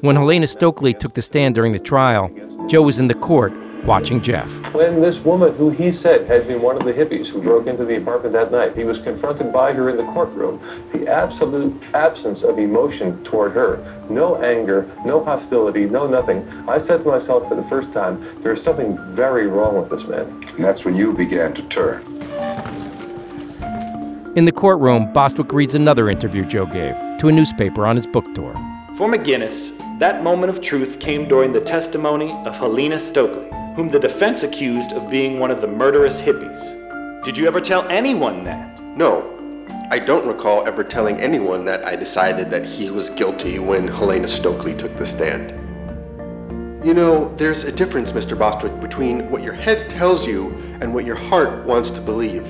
When 0.00 0.16
Helena 0.16 0.46
Stoeckley 0.46 0.98
took 0.98 1.12
the 1.12 1.22
stand 1.22 1.54
during 1.54 1.72
the 1.72 1.78
trial, 1.78 2.30
Joe 2.66 2.82
was 2.82 2.98
in 2.98 3.08
the 3.08 3.14
court 3.14 3.52
watching 3.84 4.20
Jeff. 4.20 4.48
When 4.74 5.00
this 5.00 5.18
woman, 5.18 5.54
who 5.54 5.70
he 5.70 5.92
said 5.92 6.26
had 6.26 6.46
been 6.46 6.62
one 6.62 6.76
of 6.76 6.84
the 6.84 6.92
hippies 6.92 7.26
who 7.26 7.42
broke 7.42 7.66
into 7.66 7.84
the 7.84 7.96
apartment 7.96 8.32
that 8.34 8.52
night, 8.52 8.76
he 8.76 8.84
was 8.84 8.98
confronted 8.98 9.52
by 9.52 9.72
her 9.72 9.90
in 9.90 9.96
the 9.96 10.04
courtroom. 10.12 10.60
The 10.92 11.08
absolute 11.08 11.80
absence 11.94 12.42
of 12.42 12.58
emotion 12.58 13.22
toward 13.24 13.52
her, 13.52 14.04
no 14.08 14.42
anger, 14.42 14.90
no 15.04 15.24
hostility, 15.24 15.84
no 15.84 16.06
nothing. 16.06 16.46
I 16.68 16.78
said 16.78 17.02
to 17.04 17.08
myself 17.08 17.48
for 17.48 17.54
the 17.54 17.64
first 17.64 17.92
time, 17.92 18.42
there's 18.42 18.62
something 18.62 18.98
very 19.14 19.46
wrong 19.46 19.80
with 19.80 19.90
this 19.90 20.08
man. 20.08 20.26
And 20.54 20.64
that's 20.64 20.84
when 20.84 20.96
you 20.96 21.12
began 21.12 21.54
to 21.54 21.62
turn. 21.68 22.02
In 24.34 24.46
the 24.46 24.52
courtroom, 24.52 25.12
Bostwick 25.12 25.52
reads 25.52 25.74
another 25.74 26.08
interview 26.08 26.44
Joe 26.46 26.66
gave 26.66 26.94
to 27.18 27.28
a 27.28 27.32
newspaper 27.32 27.86
on 27.86 27.96
his 27.96 28.06
book 28.06 28.24
tour. 28.34 28.54
For 28.96 29.08
McGinniss, 29.08 29.78
that 29.98 30.24
moment 30.24 30.50
of 30.50 30.60
truth 30.60 30.98
came 30.98 31.28
during 31.28 31.52
the 31.52 31.60
testimony 31.60 32.32
of 32.46 32.58
Helena 32.58 32.96
Stoeckley, 32.96 33.48
whom 33.74 33.88
the 33.88 33.98
defense 33.98 34.42
accused 34.42 34.92
of 34.92 35.08
being 35.08 35.38
one 35.38 35.50
of 35.50 35.60
the 35.60 35.66
murderous 35.66 36.20
hippies. 36.20 37.24
Did 37.24 37.38
you 37.38 37.46
ever 37.46 37.60
tell 37.60 37.88
anyone 37.88 38.44
that? 38.44 38.80
No. 38.96 39.28
I 39.90 39.98
don't 39.98 40.26
recall 40.26 40.66
ever 40.66 40.84
telling 40.84 41.20
anyone 41.20 41.64
that 41.64 41.84
I 41.86 41.96
decided 41.96 42.50
that 42.50 42.64
he 42.64 42.90
was 42.90 43.10
guilty 43.10 43.58
when 43.58 43.88
Helena 43.88 44.26
Stoeckley 44.26 44.76
took 44.76 44.96
the 44.96 45.06
stand. 45.06 45.50
You 46.84 46.94
know, 46.94 47.28
there's 47.34 47.64
a 47.64 47.72
difference, 47.72 48.12
Mr. 48.12 48.38
Bostwick, 48.38 48.80
between 48.80 49.30
what 49.30 49.42
your 49.42 49.52
head 49.52 49.88
tells 49.88 50.26
you 50.26 50.50
and 50.80 50.92
what 50.92 51.06
your 51.06 51.16
heart 51.16 51.64
wants 51.64 51.90
to 51.92 52.00
believe. 52.00 52.46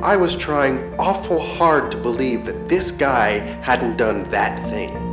I 0.00 0.16
was 0.16 0.34
trying 0.34 0.94
awful 0.98 1.38
hard 1.38 1.90
to 1.92 1.96
believe 1.96 2.44
that 2.46 2.68
this 2.68 2.90
guy 2.90 3.38
hadn't 3.62 3.96
done 3.96 4.28
that 4.30 4.58
thing. 4.70 5.11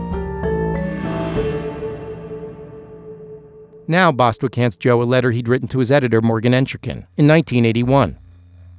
Now 3.91 4.12
Bostwick 4.12 4.53
hands 4.53 4.77
Joe 4.77 5.01
a 5.01 5.03
letter 5.03 5.31
he'd 5.31 5.48
written 5.48 5.67
to 5.69 5.79
his 5.79 5.91
editor, 5.91 6.22
Morgan 6.22 6.53
Entrekin, 6.53 7.08
in 7.17 7.27
1981, 7.27 8.19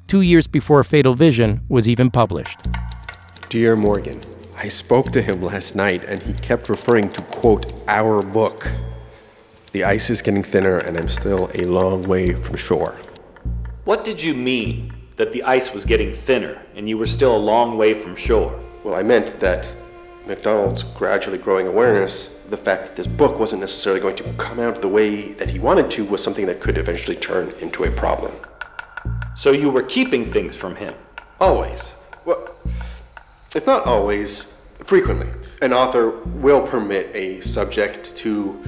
two 0.06 0.20
years 0.20 0.46
before 0.46 0.84
Fatal 0.84 1.16
Vision 1.16 1.62
was 1.68 1.88
even 1.88 2.12
published. 2.12 2.60
Dear 3.48 3.74
Morgan, 3.74 4.20
I 4.56 4.68
spoke 4.68 5.10
to 5.10 5.20
him 5.20 5.42
last 5.42 5.74
night 5.74 6.04
and 6.04 6.22
he 6.22 6.32
kept 6.34 6.68
referring 6.68 7.08
to, 7.08 7.22
quote, 7.22 7.72
our 7.88 8.22
book. 8.22 8.70
The 9.72 9.82
ice 9.82 10.10
is 10.10 10.22
getting 10.22 10.44
thinner 10.44 10.78
and 10.78 10.96
I'm 10.96 11.08
still 11.08 11.50
a 11.54 11.64
long 11.64 12.02
way 12.02 12.34
from 12.34 12.54
shore. 12.54 12.96
What 13.82 14.04
did 14.04 14.22
you 14.22 14.32
mean 14.32 14.94
that 15.16 15.32
the 15.32 15.42
ice 15.42 15.74
was 15.74 15.84
getting 15.84 16.14
thinner 16.14 16.62
and 16.76 16.88
you 16.88 16.96
were 16.96 17.06
still 17.06 17.36
a 17.36 17.46
long 17.52 17.76
way 17.76 17.94
from 17.94 18.14
shore? 18.14 18.56
Well, 18.84 18.94
I 18.94 19.02
meant 19.02 19.40
that 19.40 19.74
MacDonald's 20.28 20.84
gradually 20.84 21.38
growing 21.38 21.66
awareness 21.66 22.30
the 22.50 22.56
fact 22.56 22.84
that 22.84 22.96
this 22.96 23.06
book 23.06 23.38
wasn't 23.38 23.60
necessarily 23.60 24.00
going 24.00 24.16
to 24.16 24.24
come 24.34 24.58
out 24.58 24.82
the 24.82 24.88
way 24.88 25.32
that 25.34 25.48
he 25.48 25.58
wanted 25.58 25.88
to 25.90 26.04
was 26.04 26.22
something 26.22 26.46
that 26.46 26.60
could 26.60 26.76
eventually 26.76 27.16
turn 27.16 27.54
into 27.60 27.84
a 27.84 27.90
problem. 27.90 28.32
So 29.36 29.52
you 29.52 29.70
were 29.70 29.84
keeping 29.84 30.30
things 30.30 30.56
from 30.56 30.76
him? 30.76 30.94
Always. 31.40 31.94
Well, 32.24 32.54
if 33.54 33.66
not 33.66 33.86
always, 33.86 34.46
frequently. 34.84 35.28
An 35.62 35.72
author 35.72 36.10
will 36.10 36.66
permit 36.66 37.14
a 37.14 37.40
subject 37.42 38.16
to 38.16 38.60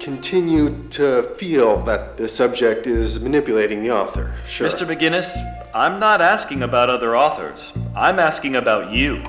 continue 0.00 0.88
to 0.88 1.22
feel 1.36 1.82
that 1.82 2.16
the 2.16 2.28
subject 2.28 2.86
is 2.86 3.20
manipulating 3.20 3.82
the 3.82 3.90
author. 3.90 4.34
Sure. 4.48 4.66
Mr. 4.66 4.86
McGinniss, 4.86 5.36
I'm 5.74 6.00
not 6.00 6.22
asking 6.22 6.62
about 6.62 6.88
other 6.88 7.14
authors. 7.14 7.72
I'm 7.94 8.18
asking 8.18 8.56
about 8.56 8.92
you. 8.92 9.22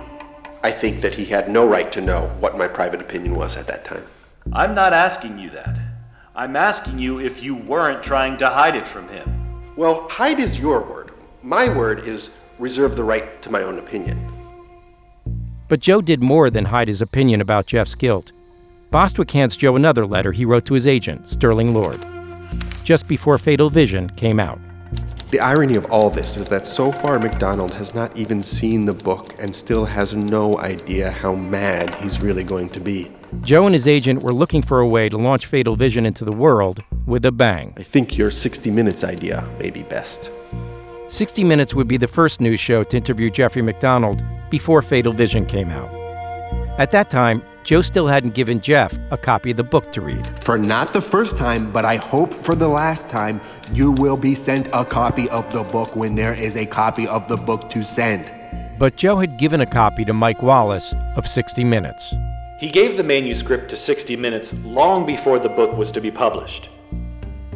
I 0.63 0.71
think 0.71 1.01
that 1.01 1.15
he 1.15 1.25
had 1.25 1.49
no 1.49 1.67
right 1.67 1.91
to 1.91 2.01
know 2.01 2.27
what 2.39 2.57
my 2.57 2.67
private 2.67 3.01
opinion 3.01 3.35
was 3.35 3.57
at 3.57 3.67
that 3.67 3.83
time. 3.83 4.05
I'm 4.53 4.75
not 4.75 4.93
asking 4.93 5.39
you 5.39 5.49
that. 5.51 5.79
I'm 6.35 6.55
asking 6.55 6.99
you 6.99 7.19
if 7.19 7.43
you 7.43 7.55
weren't 7.55 8.03
trying 8.03 8.37
to 8.37 8.49
hide 8.49 8.75
it 8.75 8.87
from 8.87 9.07
him. 9.07 9.73
Well, 9.75 10.07
hide 10.07 10.39
is 10.39 10.59
your 10.59 10.81
word. 10.81 11.11
My 11.41 11.75
word 11.75 12.07
is 12.07 12.29
reserve 12.59 12.95
the 12.95 13.03
right 13.03 13.41
to 13.41 13.49
my 13.49 13.63
own 13.63 13.79
opinion. 13.79 14.31
But 15.67 15.79
Joe 15.79 16.01
did 16.01 16.21
more 16.21 16.49
than 16.49 16.65
hide 16.65 16.87
his 16.89 17.01
opinion 17.01 17.41
about 17.41 17.65
Jeff's 17.65 17.95
guilt. 17.95 18.31
Bostwick 18.91 19.31
hands 19.31 19.55
Joe 19.55 19.75
another 19.75 20.05
letter 20.05 20.31
he 20.31 20.45
wrote 20.45 20.65
to 20.65 20.73
his 20.73 20.85
agent, 20.85 21.27
Sterling 21.27 21.73
Lord, 21.73 21.99
just 22.83 23.07
before 23.07 23.37
Fatal 23.37 23.69
Vision 23.69 24.09
came 24.11 24.39
out. 24.39 24.59
The 25.31 25.39
irony 25.39 25.75
of 25.75 25.85
all 25.85 26.09
this 26.09 26.35
is 26.35 26.49
that 26.49 26.67
so 26.67 26.91
far 26.91 27.17
MacDonald 27.17 27.73
has 27.75 27.95
not 27.95 28.17
even 28.17 28.43
seen 28.43 28.83
the 28.83 28.93
book 28.93 29.33
and 29.39 29.55
still 29.55 29.85
has 29.85 30.13
no 30.13 30.57
idea 30.57 31.09
how 31.09 31.35
mad 31.35 31.95
he's 31.95 32.21
really 32.21 32.43
going 32.43 32.67
to 32.71 32.81
be. 32.81 33.09
Joe 33.39 33.65
and 33.65 33.73
his 33.73 33.87
agent 33.87 34.23
were 34.23 34.33
looking 34.33 34.61
for 34.61 34.81
a 34.81 34.87
way 34.87 35.07
to 35.07 35.17
launch 35.17 35.45
Fatal 35.45 35.77
Vision 35.77 36.05
into 36.05 36.25
the 36.25 36.33
world 36.33 36.83
with 37.05 37.23
a 37.23 37.31
bang. 37.31 37.73
I 37.77 37.83
think 37.83 38.17
your 38.17 38.29
60 38.29 38.71
Minutes 38.71 39.05
idea 39.05 39.47
may 39.57 39.69
be 39.69 39.83
best. 39.83 40.29
60 41.07 41.45
Minutes 41.45 41.73
would 41.73 41.87
be 41.87 41.95
the 41.95 42.09
first 42.09 42.41
news 42.41 42.59
show 42.59 42.83
to 42.83 42.97
interview 42.97 43.29
Jeffrey 43.29 43.61
MacDonald 43.61 44.21
before 44.49 44.81
Fatal 44.81 45.13
Vision 45.13 45.45
came 45.45 45.69
out. 45.69 45.93
At 46.77 46.91
that 46.91 47.09
time, 47.09 47.41
Joe 47.63 47.81
still 47.81 48.07
hadn't 48.07 48.33
given 48.33 48.59
Jeff 48.59 48.97
a 49.11 49.17
copy 49.17 49.51
of 49.51 49.57
the 49.57 49.63
book 49.63 49.91
to 49.93 50.01
read. 50.01 50.27
For 50.43 50.57
not 50.57 50.93
the 50.93 51.01
first 51.01 51.37
time, 51.37 51.71
but 51.71 51.85
I 51.85 51.97
hope 51.97 52.33
for 52.33 52.55
the 52.55 52.67
last 52.67 53.09
time, 53.09 53.39
you 53.71 53.91
will 53.91 54.17
be 54.17 54.33
sent 54.33 54.67
a 54.73 54.83
copy 54.83 55.29
of 55.29 55.51
the 55.53 55.63
book 55.63 55.95
when 55.95 56.15
there 56.15 56.33
is 56.33 56.55
a 56.55 56.65
copy 56.65 57.07
of 57.07 57.27
the 57.27 57.37
book 57.37 57.69
to 57.69 57.83
send. 57.83 58.29
But 58.79 58.95
Joe 58.95 59.19
had 59.19 59.37
given 59.37 59.61
a 59.61 59.65
copy 59.65 60.03
to 60.05 60.13
Mike 60.13 60.41
Wallace 60.41 60.93
of 61.15 61.27
60 61.27 61.63
Minutes. 61.63 62.15
He 62.59 62.67
gave 62.67 62.97
the 62.97 63.03
manuscript 63.03 63.69
to 63.69 63.77
60 63.77 64.15
Minutes 64.15 64.53
long 64.63 65.05
before 65.05 65.37
the 65.37 65.49
book 65.49 65.77
was 65.77 65.91
to 65.91 66.01
be 66.01 66.09
published. 66.09 66.69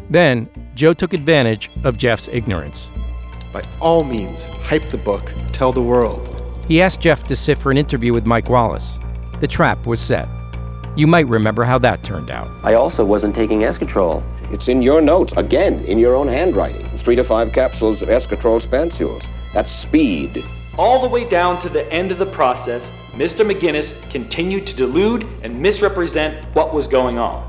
Then, 0.09 0.47
Joe 0.75 0.93
took 0.93 1.13
advantage 1.13 1.71
of 1.83 1.97
Jeff's 1.97 2.27
ignorance. 2.27 2.89
By 3.51 3.63
all 3.81 4.03
means, 4.03 4.43
hype 4.43 4.87
the 4.89 4.97
book, 4.97 5.31
tell 5.51 5.71
the 5.73 5.81
world. 5.81 6.31
He 6.67 6.81
asked 6.81 6.99
Jeff 6.99 7.23
to 7.25 7.35
sit 7.35 7.57
for 7.57 7.71
an 7.71 7.77
interview 7.77 8.13
with 8.13 8.25
Mike 8.25 8.49
Wallace. 8.49 8.99
The 9.39 9.47
trap 9.47 9.85
was 9.85 9.99
set. 9.99 10.29
You 10.95 11.07
might 11.07 11.27
remember 11.27 11.65
how 11.65 11.77
that 11.79 12.03
turned 12.03 12.29
out. 12.29 12.49
I 12.63 12.75
also 12.75 13.03
wasn't 13.03 13.35
taking 13.35 13.61
Eskatrol. 13.61 14.23
It's 14.51 14.69
in 14.69 14.81
your 14.81 15.01
notes, 15.01 15.33
again, 15.35 15.83
in 15.85 15.99
your 15.99 16.15
own 16.15 16.27
handwriting. 16.27 16.85
Three 16.97 17.17
to 17.17 17.23
five 17.23 17.51
capsules 17.51 18.01
of 18.01 18.07
Eskatrol 18.07 18.61
spansules. 18.61 19.25
That's 19.53 19.69
speed. 19.69 20.43
All 20.77 21.01
the 21.01 21.07
way 21.07 21.27
down 21.27 21.59
to 21.59 21.69
the 21.69 21.91
end 21.91 22.11
of 22.11 22.19
the 22.19 22.25
process, 22.25 22.91
Mr. 23.11 23.49
McGinniss 23.49 24.09
continued 24.09 24.65
to 24.67 24.75
delude 24.75 25.27
and 25.41 25.61
misrepresent 25.61 26.45
what 26.55 26.73
was 26.73 26.87
going 26.87 27.17
on. 27.17 27.43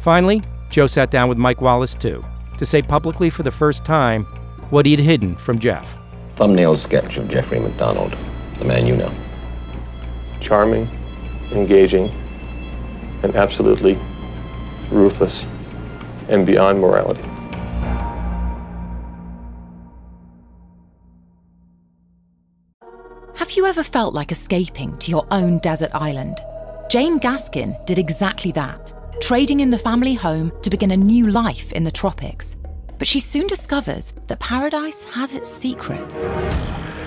Finally, 0.00 0.42
Joe 0.68 0.86
sat 0.86 1.10
down 1.10 1.28
with 1.28 1.38
Mike 1.38 1.62
Wallace, 1.62 1.94
too, 1.94 2.22
to 2.58 2.66
say 2.66 2.82
publicly 2.82 3.30
for 3.30 3.42
the 3.42 3.50
first 3.50 3.84
time 3.84 4.24
what 4.70 4.84
he 4.84 4.92
had 4.92 5.00
hidden 5.00 5.36
from 5.36 5.58
Jeff. 5.58 5.96
Thumbnail 6.36 6.76
sketch 6.76 7.16
of 7.16 7.28
Jeffrey 7.28 7.60
MacDonald, 7.60 8.14
the 8.58 8.64
man 8.64 8.86
you 8.86 8.96
know. 8.96 9.12
Charming, 10.40 10.88
engaging, 11.52 12.10
and 13.22 13.34
absolutely 13.36 13.98
ruthless 14.90 15.46
and 16.28 16.46
beyond 16.46 16.80
morality. 16.80 17.22
Have 23.34 23.50
you 23.52 23.66
ever 23.66 23.82
felt 23.82 24.14
like 24.14 24.32
escaping 24.32 24.96
to 24.98 25.10
your 25.10 25.26
own 25.30 25.58
desert 25.58 25.90
island? 25.94 26.38
Jane 26.88 27.18
Gaskin 27.18 27.84
did 27.86 27.98
exactly 27.98 28.52
that, 28.52 28.92
trading 29.20 29.60
in 29.60 29.70
the 29.70 29.78
family 29.78 30.14
home 30.14 30.52
to 30.62 30.70
begin 30.70 30.92
a 30.92 30.96
new 30.96 31.26
life 31.28 31.72
in 31.72 31.84
the 31.84 31.90
tropics. 31.90 32.56
But 32.98 33.08
she 33.08 33.20
soon 33.20 33.46
discovers 33.46 34.14
that 34.28 34.38
paradise 34.38 35.04
has 35.04 35.34
its 35.34 35.50
secrets. 35.50 36.26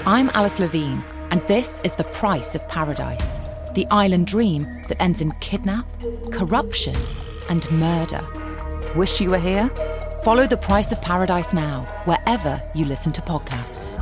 I'm 0.06 0.30
Alice 0.34 0.60
Levine, 0.60 1.04
and 1.32 1.46
this 1.48 1.82
is 1.84 1.96
The 1.96 2.04
Price 2.06 2.56
of 2.56 2.68
Paradise 2.68 3.40
the 3.78 3.86
island 3.92 4.26
dream 4.26 4.64
that 4.88 5.00
ends 5.00 5.22
in 5.22 5.32
kidnap, 5.34 5.88
corruption, 6.32 6.96
and 7.48 7.70
murder. 7.74 8.26
Wish 8.96 9.22
you 9.22 9.30
were 9.30 9.38
here? 9.38 9.70
Follow 10.24 10.48
The 10.48 10.58
Price 10.58 10.92
of 10.92 11.00
Paradise 11.00 11.54
now, 11.54 11.84
wherever 12.06 12.60
you 12.74 12.86
listen 12.86 13.14
to 13.14 13.22
podcasts. 13.22 14.02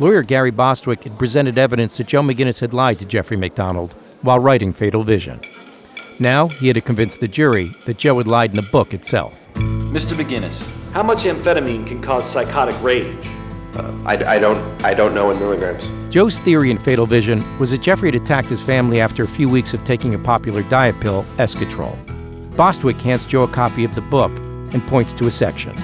Lawyer 0.00 0.22
Gary 0.22 0.52
Bostwick 0.52 1.02
had 1.02 1.18
presented 1.18 1.58
evidence 1.58 1.96
that 1.96 2.06
Joe 2.06 2.22
McGinniss 2.22 2.60
had 2.60 2.72
lied 2.72 3.00
to 3.00 3.04
Jeffrey 3.04 3.36
MacDonald 3.36 3.94
while 4.22 4.38
writing 4.38 4.72
Fatal 4.72 5.02
Vision. 5.02 5.40
Now 6.20 6.46
he 6.48 6.68
had 6.68 6.74
to 6.74 6.80
convince 6.80 7.16
the 7.16 7.26
jury 7.26 7.70
that 7.84 7.98
Joe 7.98 8.18
had 8.18 8.28
lied 8.28 8.50
in 8.50 8.56
the 8.56 8.70
book 8.70 8.94
itself. 8.94 9.36
Mr. 9.54 10.14
McGinniss, 10.14 10.68
how 10.92 11.02
much 11.02 11.24
amphetamine 11.24 11.84
can 11.84 12.00
cause 12.00 12.30
psychotic 12.30 12.80
rage? 12.80 13.26
Uh, 13.74 13.92
I, 14.06 14.36
I 14.36 14.38
don't 14.38 14.84
I 14.84 14.94
don't 14.94 15.14
know 15.14 15.32
in 15.32 15.38
milligrams. 15.40 15.90
Joe's 16.12 16.38
theory 16.38 16.70
in 16.70 16.78
Fatal 16.78 17.06
Vision 17.06 17.42
was 17.58 17.72
that 17.72 17.82
Jeffrey 17.82 18.12
had 18.12 18.22
attacked 18.22 18.48
his 18.48 18.62
family 18.62 19.00
after 19.00 19.24
a 19.24 19.28
few 19.28 19.48
weeks 19.48 19.74
of 19.74 19.82
taking 19.84 20.14
a 20.14 20.18
popular 20.18 20.62
diet 20.64 20.98
pill, 21.00 21.24
Eskatrol. 21.38 21.96
Bostwick 22.56 22.96
hands 23.00 23.26
Joe 23.26 23.42
a 23.42 23.48
copy 23.48 23.82
of 23.82 23.96
the 23.96 24.00
book 24.00 24.30
and 24.72 24.80
points 24.84 25.12
to 25.14 25.26
a 25.26 25.30
section. 25.30 25.76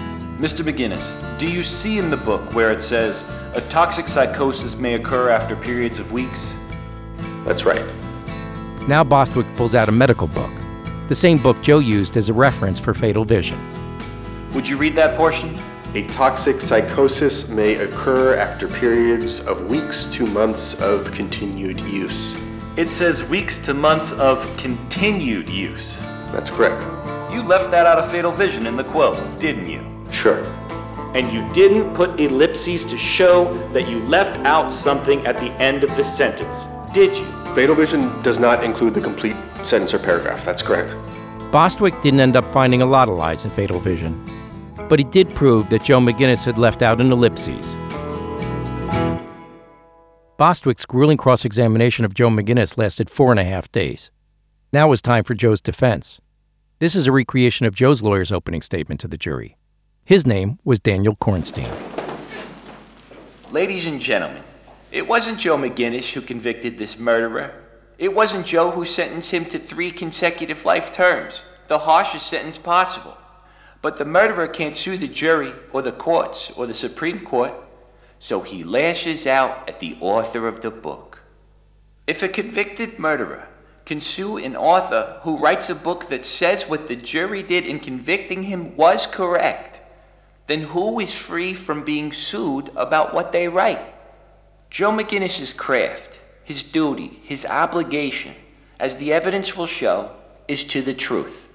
Mr. 0.45 0.63
McGinniss, 0.63 1.17
do 1.39 1.51
you 1.51 1.63
see 1.63 1.97
in 1.97 2.11
the 2.11 2.19
book 2.19 2.53
where 2.53 2.71
it 2.71 2.83
says 2.83 3.25
a 3.55 3.63
toxic 3.71 4.07
psychosis 4.07 4.77
may 4.77 4.93
occur 4.93 5.31
after 5.31 5.57
periods 5.57 5.99
of 5.99 6.13
weeks? 6.13 6.53
That's 7.47 7.65
right. 7.65 7.83
Now 8.87 9.03
Bostwick 9.05 9.47
pulls 9.57 9.75
out 9.75 9.89
a 9.89 9.93
medical 9.93 10.27
book, 10.27 10.51
the 11.09 11.15
same 11.15 11.39
book 11.39 11.57
Joe 11.63 11.79
used 11.79 12.19
as 12.19 12.29
a 12.29 12.35
reference 12.35 12.79
for 12.79 12.93
Fatal 12.93 13.25
Vision. 13.25 13.59
Would 14.53 14.69
you 14.69 14.77
read 14.77 14.95
that 14.97 15.17
portion? 15.17 15.59
A 15.95 16.07
toxic 16.09 16.61
psychosis 16.61 17.49
may 17.49 17.77
occur 17.77 18.35
after 18.35 18.69
periods 18.69 19.41
of 19.41 19.67
weeks 19.71 20.05
to 20.05 20.27
months 20.27 20.75
of 20.75 21.11
continued 21.11 21.81
use. 21.81 22.39
It 22.77 22.93
says 22.93 23.25
weeks 23.25 23.59
to 23.61 23.73
months 23.73 24.13
of 24.13 24.55
continued 24.59 25.49
use. 25.49 26.01
That's 26.33 26.51
correct. 26.51 26.85
You 27.33 27.43
left 27.43 27.71
that 27.71 27.87
out 27.87 27.99
of 27.99 28.11
Fatal 28.11 28.31
Vision 28.31 28.67
in 28.67 28.77
the 28.77 28.85
quote, 28.85 29.39
didn't 29.41 29.71
you? 29.71 29.94
Sure. 30.15 30.45
And 31.15 31.33
you 31.33 31.47
didn't 31.53 31.93
put 31.95 32.19
ellipses 32.19 32.85
to 32.85 32.97
show 32.97 33.53
that 33.73 33.89
you 33.89 33.99
left 34.07 34.39
out 34.47 34.73
something 34.73 35.27
at 35.27 35.37
the 35.39 35.51
end 35.61 35.85
of 35.85 35.95
the 35.97 36.05
sentence, 36.05 36.67
did 36.93 37.17
you? 37.17 37.25
Fatal 37.55 37.75
Vision 37.75 38.23
does 38.23 38.39
not 38.39 38.65
include 38.65 38.95
the 38.95 39.01
complete 39.01 39.37
sentence 39.63 39.93
or 39.93 39.99
paragraph. 39.99 40.45
That's 40.45 40.63
correct. 40.63 40.95
Bostwick 41.53 42.01
didn't 42.03 42.21
end 42.21 42.37
up 42.37 42.47
finding 42.47 42.83
a 42.83 42.87
lot 42.87 43.09
of 43.09 43.17
lies 43.17 43.45
in 43.45 43.51
Fatal 43.51 43.79
Vision, 43.79 44.19
but 44.89 44.99
he 44.99 45.05
did 45.05 45.29
prove 45.31 45.69
that 45.71 45.85
Joe 45.85 46.01
McGinniss 46.01 46.45
had 46.45 46.59
left 46.59 46.83
out 46.83 47.01
an 47.01 47.13
ellipses. 47.13 47.75
Bostwick's 50.37 50.85
grueling 50.85 51.17
cross 51.17 51.45
examination 51.45 52.05
of 52.05 52.15
Joe 52.15 52.29
McGinniss 52.29 52.77
lasted 52.77 53.09
four 53.09 53.31
and 53.31 53.39
a 53.39 53.45
half 53.45 53.71
days. 53.71 54.11
Now 54.73 54.89
was 54.89 55.01
time 55.01 55.23
for 55.23 55.35
Joe's 55.35 55.61
defense. 55.61 56.21
This 56.81 56.97
is 56.97 57.07
a 57.07 57.13
recreation 57.13 57.67
of 57.67 57.75
Joe's 57.77 58.03
lawyer's 58.03 58.33
opening 58.33 58.63
statement 58.63 58.99
to 59.01 59.09
the 59.09 59.17
jury. 59.17 59.57
His 60.07 60.27
name 60.27 60.59
was 60.65 60.81
Daniel 60.81 61.17
Kornstein. 61.17 61.71
Ladies 63.51 63.87
and 63.87 63.99
gentlemen, 63.99 64.43
it 64.93 65.09
wasn't 65.09 65.39
Joe 65.39 65.57
McGinniss 65.57 66.13
who 66.13 66.21
convicted 66.21 66.77
this 66.77 66.99
murderer. 66.99 67.55
It 67.97 68.15
wasn't 68.15 68.45
Joe 68.45 68.71
who 68.71 68.85
sentenced 68.85 69.31
him 69.31 69.47
to 69.47 69.59
three 69.59 69.91
consecutive 69.91 70.67
life 70.67 70.93
terms, 70.93 71.43
the 71.69 71.79
harshest 71.79 72.27
sentence 72.27 72.59
possible. 72.59 73.17
But 73.81 73.97
the 73.97 74.05
murderer 74.05 74.47
can't 74.47 74.77
sue 74.77 74.99
the 74.99 75.09
jury 75.09 75.55
or 75.73 75.81
the 75.81 75.91
courts 75.91 76.51
or 76.51 76.67
the 76.67 76.75
Supreme 76.75 77.21
Court, 77.21 77.55
so 78.19 78.43
he 78.43 78.63
lashes 78.63 79.27
out 79.27 79.67
at 79.67 79.81
the 79.81 79.97
author 80.01 80.47
of 80.47 80.61
the 80.61 80.71
book. 80.71 81.23
If 82.07 82.23
a 82.23 82.29
convicted 82.29 82.99
murderer 82.99 83.49
can 83.87 84.03
sue 84.03 84.37
an 84.37 84.55
author 84.55 85.19
who 85.23 85.39
writes 85.39 85.71
a 85.71 85.75
book 85.75 86.11
that 86.11 86.27
says 86.27 86.69
what 86.69 86.89
the 86.89 86.97
jury 86.97 87.43
did 87.43 87.65
in 87.65 87.81
convicting 87.81 88.43
him 88.43 88.77
was 88.77 89.07
correct, 89.07 89.74
then 90.47 90.63
who 90.63 91.01
is 91.01 91.13
free 91.13 91.55
from 91.55 91.85
being 91.85 92.13
sued 92.13 92.71
about 92.77 93.15
what 93.15 93.33
they 93.33 93.49
write? 93.49 93.81
Joe 94.71 94.91
McGinniss's 94.91 95.53
craft, 95.53 96.21
his 96.43 96.63
duty, 96.63 97.21
his 97.23 97.47
obligation, 97.47 98.35
as 98.79 98.97
the 98.97 99.13
evidence 99.13 99.57
will 99.57 99.67
show, 99.67 100.11
is 100.49 100.65
to 100.65 100.83
the 100.83 100.95
truth. 100.95 101.49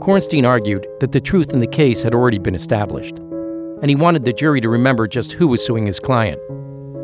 Kornstein 0.00 0.46
argued 0.46 0.86
that 1.00 1.12
the 1.12 1.20
truth 1.20 1.52
in 1.52 1.58
the 1.58 1.66
case 1.66 2.02
had 2.02 2.14
already 2.14 2.38
been 2.38 2.54
established, 2.54 3.18
and 3.18 3.88
he 3.88 3.96
wanted 3.96 4.24
the 4.24 4.32
jury 4.32 4.60
to 4.60 4.68
remember 4.68 5.06
just 5.06 5.32
who 5.32 5.46
was 5.46 5.64
suing 5.64 5.86
his 5.86 6.00
client. 6.00 6.40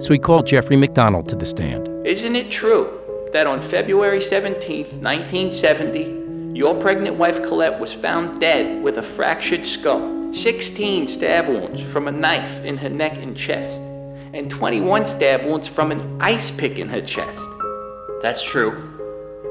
So 0.02 0.12
he 0.12 0.18
called 0.18 0.46
Jeffrey 0.46 0.76
MacDonald 0.76 1.28
to 1.28 1.36
the 1.36 1.46
stand. 1.46 1.88
Isn't 2.04 2.34
it 2.34 2.50
true 2.50 3.00
that 3.32 3.46
on 3.46 3.60
February 3.60 4.18
17th, 4.18 4.92
1970, 5.00 6.21
your 6.54 6.78
pregnant 6.78 7.16
wife 7.16 7.42
Colette 7.42 7.80
was 7.80 7.94
found 7.94 8.38
dead 8.38 8.82
with 8.82 8.98
a 8.98 9.02
fractured 9.02 9.64
skull, 9.64 10.32
16 10.32 11.08
stab 11.08 11.48
wounds 11.48 11.80
from 11.80 12.08
a 12.08 12.12
knife 12.12 12.62
in 12.62 12.76
her 12.76 12.90
neck 12.90 13.16
and 13.16 13.34
chest, 13.34 13.80
and 14.34 14.50
21 14.50 15.06
stab 15.06 15.46
wounds 15.46 15.66
from 15.66 15.90
an 15.90 16.20
ice 16.20 16.50
pick 16.50 16.78
in 16.78 16.90
her 16.90 17.00
chest? 17.00 17.40
That's 18.20 18.44
true. 18.44 18.70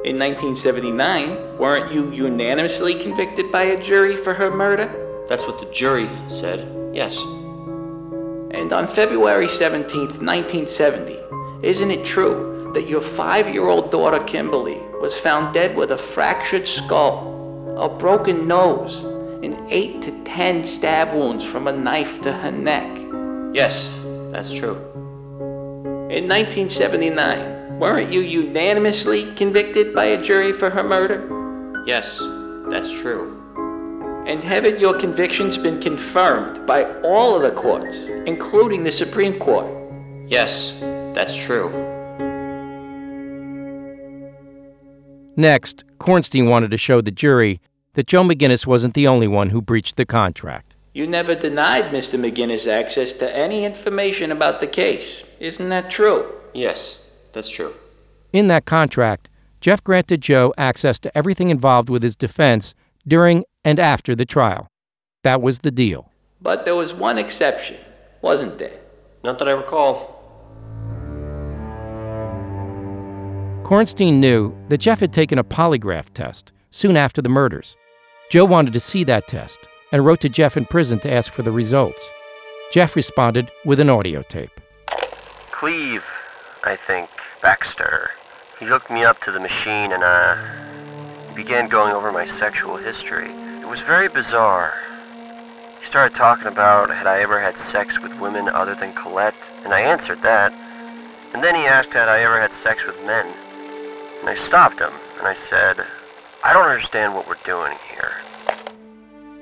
In 0.03 0.19
1979, 0.19 1.57
weren't 1.57 1.91
you 1.91 2.11
unanimously 2.11 2.95
convicted 2.95 3.51
by 3.51 3.63
a 3.63 3.81
jury 3.81 4.15
for 4.15 4.35
her 4.35 4.51
murder? 4.51 5.25
That's 5.27 5.47
what 5.47 5.59
the 5.59 5.71
jury 5.71 6.09
said, 6.27 6.67
yes. 6.93 7.17
And 8.51 8.71
on 8.73 8.85
February 8.85 9.47
17th, 9.47 10.21
1970, 10.21 11.19
isn't 11.63 11.89
it 11.89 12.05
true 12.05 12.50
that 12.73 12.87
your 12.87 13.01
five 13.01 13.53
year 13.53 13.67
old 13.67 13.91
daughter 13.91 14.23
Kimberly 14.23 14.81
was 15.01 15.17
found 15.17 15.53
dead 15.53 15.75
with 15.75 15.91
a 15.91 15.97
fractured 15.97 16.67
skull, 16.67 17.75
a 17.77 17.89
broken 17.89 18.47
nose, 18.47 19.03
and 19.43 19.57
eight 19.69 20.01
to 20.03 20.11
ten 20.23 20.63
stab 20.63 21.13
wounds 21.13 21.43
from 21.43 21.67
a 21.67 21.73
knife 21.73 22.21
to 22.21 22.31
her 22.31 22.51
neck? 22.51 22.97
Yes, 23.53 23.89
that's 24.31 24.53
true. 24.53 24.77
In 26.09 26.27
1979, 26.27 27.79
weren't 27.79 28.13
you 28.13 28.21
unanimously 28.21 29.33
convicted 29.35 29.95
by 29.95 30.05
a 30.05 30.21
jury 30.21 30.51
for 30.53 30.69
her 30.69 30.83
murder? 30.83 31.83
Yes, 31.85 32.19
that's 32.69 32.93
true. 32.93 33.37
And 34.27 34.43
haven't 34.43 34.79
your 34.79 34.97
convictions 34.97 35.57
been 35.57 35.81
confirmed 35.81 36.65
by 36.67 36.83
all 37.01 37.35
of 37.35 37.41
the 37.41 37.51
courts, 37.51 38.05
including 38.27 38.83
the 38.83 38.91
Supreme 38.91 39.39
Court? 39.39 39.67
Yes, 40.27 40.75
that's 41.15 41.35
true. 41.35 41.90
Next, 45.35 45.85
Kornstein 45.97 46.49
wanted 46.49 46.71
to 46.71 46.77
show 46.77 46.99
the 47.01 47.11
jury 47.11 47.61
that 47.93 48.07
Joe 48.07 48.23
McGinniss 48.23 48.67
wasn't 48.67 48.93
the 48.93 49.07
only 49.07 49.27
one 49.27 49.49
who 49.49 49.61
breached 49.61 49.97
the 49.97 50.05
contract. 50.05 50.75
You 50.93 51.07
never 51.07 51.35
denied 51.35 51.85
Mr. 51.85 52.19
McGinniss 52.19 52.67
access 52.67 53.13
to 53.13 53.35
any 53.35 53.63
information 53.63 54.31
about 54.31 54.59
the 54.59 54.67
case. 54.67 55.23
Isn't 55.39 55.69
that 55.69 55.89
true? 55.89 56.33
Yes, 56.53 57.05
that's 57.31 57.49
true. 57.49 57.73
In 58.33 58.47
that 58.47 58.65
contract, 58.65 59.29
Jeff 59.61 59.83
granted 59.83 60.21
Joe 60.21 60.53
access 60.57 60.99
to 60.99 61.17
everything 61.17 61.49
involved 61.49 61.89
with 61.89 62.03
his 62.03 62.15
defense 62.15 62.73
during 63.07 63.45
and 63.63 63.79
after 63.79 64.15
the 64.15 64.25
trial. 64.25 64.67
That 65.23 65.41
was 65.41 65.59
the 65.59 65.71
deal. 65.71 66.11
But 66.41 66.65
there 66.65 66.75
was 66.75 66.93
one 66.93 67.17
exception, 67.17 67.77
wasn't 68.21 68.57
there? 68.57 68.79
Not 69.23 69.39
that 69.39 69.47
I 69.47 69.51
recall. 69.51 70.20
Kornstein 73.63 74.15
knew 74.15 74.53
that 74.67 74.79
Jeff 74.79 74.99
had 74.99 75.13
taken 75.13 75.37
a 75.39 75.43
polygraph 75.43 76.09
test 76.13 76.51
soon 76.71 76.97
after 76.97 77.21
the 77.21 77.29
murders. 77.29 77.77
Joe 78.29 78.43
wanted 78.43 78.73
to 78.73 78.79
see 78.79 79.03
that 79.05 79.27
test 79.27 79.59
and 79.91 80.05
wrote 80.05 80.19
to 80.21 80.29
Jeff 80.29 80.57
in 80.57 80.65
prison 80.65 80.99
to 80.99 81.13
ask 81.13 81.31
for 81.31 81.43
the 81.43 81.51
results. 81.51 82.09
Jeff 82.71 82.95
responded 82.95 83.51
with 83.63 83.79
an 83.79 83.89
audio 83.89 84.23
tape. 84.23 84.59
Cleve, 85.51 86.03
I 86.63 86.75
think, 86.75 87.09
Baxter. 87.41 88.11
He 88.59 88.65
hooked 88.65 88.89
me 88.89 89.03
up 89.03 89.21
to 89.23 89.31
the 89.31 89.39
machine 89.39 89.91
and 89.91 90.03
uh, 90.03 90.37
began 91.35 91.67
going 91.67 91.93
over 91.93 92.11
my 92.11 92.27
sexual 92.39 92.77
history. 92.77 93.29
It 93.61 93.67
was 93.67 93.79
very 93.81 94.07
bizarre. 94.07 94.73
He 95.81 95.87
started 95.87 96.15
talking 96.17 96.47
about 96.47 96.89
had 96.89 97.07
I 97.07 97.21
ever 97.21 97.39
had 97.39 97.57
sex 97.71 97.99
with 97.99 98.13
women 98.19 98.49
other 98.49 98.75
than 98.75 98.93
Colette, 98.93 99.35
and 99.63 99.73
I 99.73 99.81
answered 99.81 100.21
that. 100.23 100.51
And 101.33 101.43
then 101.43 101.55
he 101.55 101.65
asked 101.65 101.93
had 101.93 102.09
I 102.09 102.21
ever 102.21 102.39
had 102.39 102.51
sex 102.63 102.85
with 102.85 102.97
men. 103.05 103.27
And 104.21 104.29
I 104.29 104.47
stopped 104.47 104.79
him, 104.79 104.93
and 105.17 105.27
I 105.27 105.35
said, 105.49 105.83
I 106.43 106.53
don't 106.53 106.67
understand 106.67 107.15
what 107.15 107.27
we're 107.27 107.43
doing 107.43 107.75
here. 107.89 108.17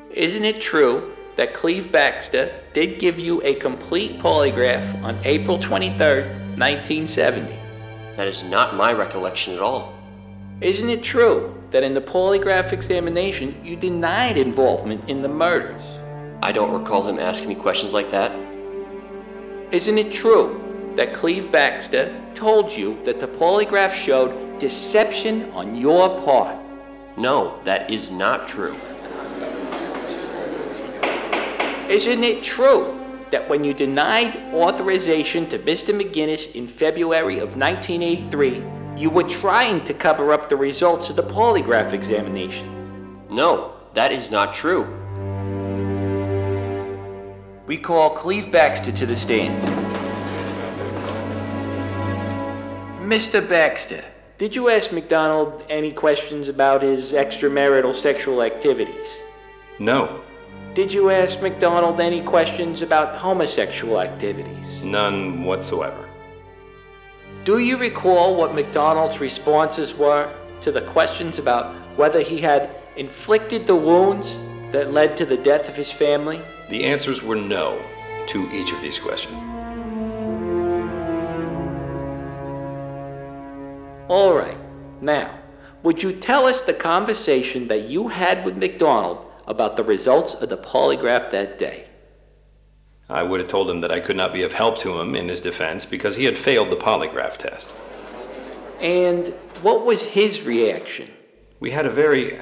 Isn't 0.10 0.46
it 0.46 0.62
true 0.62 1.12
that 1.36 1.54
Cleve 1.54 1.92
Baxter 1.92 2.62
did 2.72 2.98
give 2.98 3.20
you 3.20 3.42
a 3.44 3.56
complete 3.56 4.20
polygraph 4.20 5.04
on 5.04 5.20
April 5.26 5.60
23rd, 5.60 6.30
1970? 6.58 7.54
That 8.16 8.28
is 8.28 8.44
not 8.46 8.76
my 8.76 8.94
recollection 8.94 9.54
at 9.54 9.60
all. 9.60 9.94
Isn't 10.62 10.90
it 10.90 11.04
true 11.04 11.62
that 11.72 11.84
in 11.84 11.94
the 11.94 12.02
polygraph 12.02 12.72
examination 12.72 13.60
you 13.66 13.76
denied 13.76 14.38
involvement 14.38 15.10
in 15.10 15.22
the 15.22 15.28
murders? 15.28 15.84
I 16.42 16.54
don't 16.54 16.72
recall 16.72 17.06
him 17.06 17.20
asking 17.20 17.50
me 17.50 17.56
questions 17.56 17.94
like 17.94 18.12
that. 18.12 18.32
Isn't 19.74 19.98
it 19.98 20.10
true 20.10 20.69
that 21.00 21.14
Cleve 21.14 21.50
Baxter 21.50 22.14
told 22.34 22.76
you 22.76 23.02
that 23.06 23.22
the 23.22 23.28
polygraph 23.28 23.94
showed 23.94 24.60
deception 24.60 25.50
on 25.52 25.74
your 25.74 26.20
part? 26.26 26.58
No, 27.16 27.58
that 27.64 27.90
is 27.90 28.12
not 28.12 28.50
true. 28.50 28.76
Isn't 31.88 32.26
it 32.26 32.44
true 32.44 33.00
that 33.32 33.48
when 33.48 33.64
you 33.64 33.74
denied 33.74 34.36
authorization 34.54 35.48
to 35.48 35.60
Mr. 35.60 35.98
McGinniss 35.98 36.54
in 36.54 36.68
February 36.68 37.40
of 37.40 37.56
1983, 37.56 38.62
you 39.02 39.10
were 39.10 39.24
trying 39.24 39.82
to 39.86 39.94
cover 39.94 40.34
up 40.34 40.50
the 40.50 40.58
results 40.58 41.10
of 41.10 41.16
the 41.16 41.24
polygraph 41.24 41.94
examination. 41.94 43.26
No, 43.30 43.76
that 43.94 44.12
is 44.12 44.30
not 44.30 44.54
true. 44.54 44.84
We 47.68 47.78
call 47.78 48.10
Cleve 48.10 48.52
Baxter 48.52 48.92
to 48.92 49.06
the 49.06 49.16
stand. 49.16 49.79
Mr. 53.10 53.42
Baxter, 53.42 54.04
did 54.38 54.56
you 54.56 54.70
ask 54.70 54.92
MacDonald 54.92 55.64
any 55.68 55.92
questions 55.92 56.48
about 56.48 56.84
his 56.84 57.12
extramarital 57.12 57.92
sexual 57.92 58.44
activities? 58.44 59.08
No, 59.80 60.22
Did 60.76 60.94
you 60.94 61.10
ask 61.10 61.42
MacDonald 61.42 62.00
any 62.00 62.22
questions 62.22 62.84
about 62.84 63.16
homosexual 63.16 64.00
activities? 64.00 64.84
none 64.84 65.44
whatsoever. 65.44 66.08
Do 67.46 67.58
you 67.58 67.78
recall 67.78 68.36
what 68.36 68.54
MacDonald's 68.54 69.20
responses 69.20 69.96
were 69.96 70.32
to 70.62 70.72
the 70.72 70.82
questions 70.82 71.40
about 71.40 71.74
whether 71.98 72.22
he 72.22 72.38
had 72.38 72.70
inflicted 72.96 73.66
the 73.66 73.76
wounds 73.76 74.38
that 74.72 74.94
led 74.94 75.18
to 75.18 75.26
the 75.26 75.38
death 75.38 75.68
of 75.68 75.76
his 75.76 75.92
family? 75.92 76.40
The 76.70 76.84
answers 76.86 77.24
were 77.24 77.36
no 77.58 77.82
to 78.28 78.48
each 78.52 78.72
of 78.72 78.82
these 78.84 79.00
questions. 79.00 79.44
All 84.10 84.34
right. 84.34 84.58
Now, 85.02 85.40
would 85.84 86.02
you 86.02 86.12
tell 86.12 86.48
us 86.48 86.64
the 86.64 86.74
conversation 86.74 87.68
that 87.68 87.88
you 87.88 88.08
had 88.08 88.44
with 88.44 88.58
MacDonald 88.58 89.24
about 89.46 89.78
the 89.78 89.84
results 89.84 90.34
of 90.34 90.50
the 90.50 90.58
polygraph 90.58 91.30
that 91.30 91.60
day? 91.60 91.86
I 93.08 93.22
would 93.22 93.40
have 93.40 93.50
told 93.50 93.70
him 93.70 93.82
that 93.82 93.92
I 93.92 94.00
could 94.00 94.16
not 94.16 94.34
be 94.34 94.42
of 94.42 94.54
help 94.54 94.80
to 94.80 95.00
him 95.00 95.14
in 95.14 95.30
his 95.30 95.40
defense 95.40 95.86
because 95.86 96.16
he 96.16 96.26
had 96.26 96.40
failed 96.40 96.72
the 96.72 96.76
polygraph 96.76 97.38
test. 97.38 97.76
And 98.82 99.28
what 99.62 99.86
was 99.86 100.04
his 100.04 100.42
reaction? 100.42 101.12
We 101.60 101.70
had 101.70 101.86
a 101.86 101.92
very, 101.92 102.42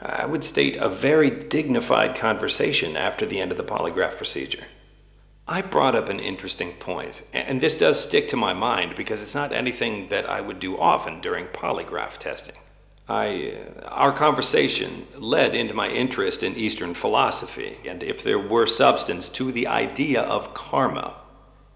I 0.00 0.24
would 0.24 0.44
state, 0.44 0.76
a 0.76 0.88
very 0.88 1.30
dignified 1.30 2.14
conversation 2.14 2.96
after 2.96 3.26
the 3.26 3.38
end 3.38 3.50
of 3.52 3.58
the 3.58 3.64
polygraph 3.64 4.16
procedure. 4.16 4.64
I 5.52 5.62
brought 5.62 5.96
up 5.96 6.08
an 6.08 6.20
interesting 6.20 6.74
point, 6.74 7.22
and 7.32 7.60
this 7.60 7.74
does 7.74 8.00
stick 8.00 8.28
to 8.28 8.36
my 8.36 8.54
mind 8.54 8.94
because 8.94 9.20
it's 9.20 9.34
not 9.34 9.52
anything 9.52 10.06
that 10.06 10.30
I 10.30 10.40
would 10.40 10.60
do 10.60 10.78
often 10.78 11.20
during 11.20 11.46
polygraph 11.46 12.18
testing. 12.18 12.54
I, 13.08 13.56
uh, 13.78 13.88
our 13.88 14.12
conversation 14.12 15.08
led 15.16 15.56
into 15.56 15.74
my 15.74 15.88
interest 15.88 16.44
in 16.44 16.54
Eastern 16.54 16.94
philosophy, 16.94 17.78
and 17.84 18.04
if 18.04 18.22
there 18.22 18.38
were 18.38 18.64
substance 18.64 19.28
to 19.30 19.50
the 19.50 19.66
idea 19.66 20.22
of 20.22 20.54
karma, 20.54 21.16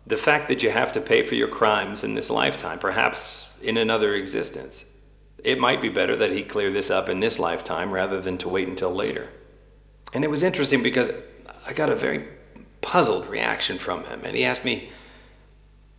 the 0.07 0.17
fact 0.17 0.47
that 0.47 0.63
you 0.63 0.71
have 0.71 0.93
to 0.93 1.01
pay 1.01 1.25
for 1.25 1.35
your 1.35 1.49
crimes 1.49 2.05
in 2.05 2.15
this 2.15 2.31
lifetime, 2.31 2.79
perhaps 2.79 3.49
in 3.61 3.77
another 3.77 4.15
existence, 4.15 4.85
it 5.43 5.59
might 5.59 5.83
be 5.83 5.89
better 5.89 6.15
that 6.15 6.31
he 6.31 6.45
clear 6.45 6.71
this 6.71 6.91
up 6.91 7.09
in 7.09 7.19
this 7.19 7.41
lifetime 7.41 7.91
rather 7.91 8.21
than 8.21 8.39
to 8.39 8.49
wait 8.49 8.69
until 8.69 8.95
later. 8.95 9.31
And 10.13 10.23
it 10.23 10.31
was 10.31 10.45
interesting 10.45 10.81
because 10.81 11.11
I 11.67 11.73
got 11.73 11.91
a 11.91 11.97
very 11.97 12.29
puzzled 12.85 13.27
reaction 13.27 13.79
from 13.79 14.05
him, 14.05 14.21
and 14.25 14.37
he 14.37 14.45
asked 14.45 14.65
me, 14.65 14.91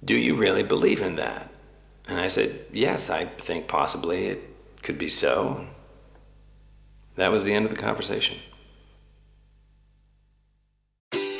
Do 0.03 0.15
you 0.15 0.35
really 0.35 0.63
believe 0.63 1.01
in 1.01 1.15
that? 1.15 1.51
And 2.07 2.19
I 2.19 2.27
said, 2.27 2.67
Yes, 2.71 3.09
I 3.09 3.25
think 3.25 3.67
possibly 3.67 4.27
it 4.27 4.43
could 4.83 4.97
be 4.97 5.09
so. 5.09 5.65
That 7.15 7.31
was 7.31 7.43
the 7.43 7.53
end 7.53 7.65
of 7.65 7.71
the 7.71 7.77
conversation. 7.77 8.37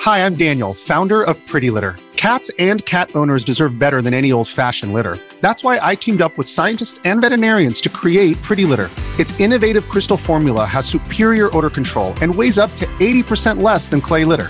Hi, 0.02 0.26
I'm 0.26 0.36
Daniel, 0.36 0.74
founder 0.74 1.22
of 1.24 1.38
Pretty 1.46 1.70
Litter. 1.70 1.96
Cats 2.16 2.50
and 2.58 2.84
cat 2.86 3.12
owners 3.14 3.44
deserve 3.44 3.78
better 3.78 4.02
than 4.02 4.16
any 4.16 4.32
old 4.32 4.48
fashioned 4.48 4.94
litter. 4.94 5.20
That's 5.42 5.64
why 5.64 5.80
I 5.82 5.94
teamed 5.94 6.22
up 6.22 6.38
with 6.40 6.50
scientists 6.50 7.00
and 7.06 7.22
veterinarians 7.22 7.82
to 7.82 7.90
create 7.90 8.42
Pretty 8.42 8.66
Litter. 8.66 8.90
Its 9.20 9.40
innovative 9.40 9.88
crystal 9.90 10.18
formula 10.18 10.66
has 10.66 10.88
superior 10.88 11.56
odor 11.56 11.70
control 11.70 12.16
and 12.22 12.34
weighs 12.34 12.58
up 12.58 12.72
to 12.78 12.88
80% 13.00 13.62
less 13.62 13.90
than 13.90 14.02
clay 14.02 14.26
litter. 14.26 14.50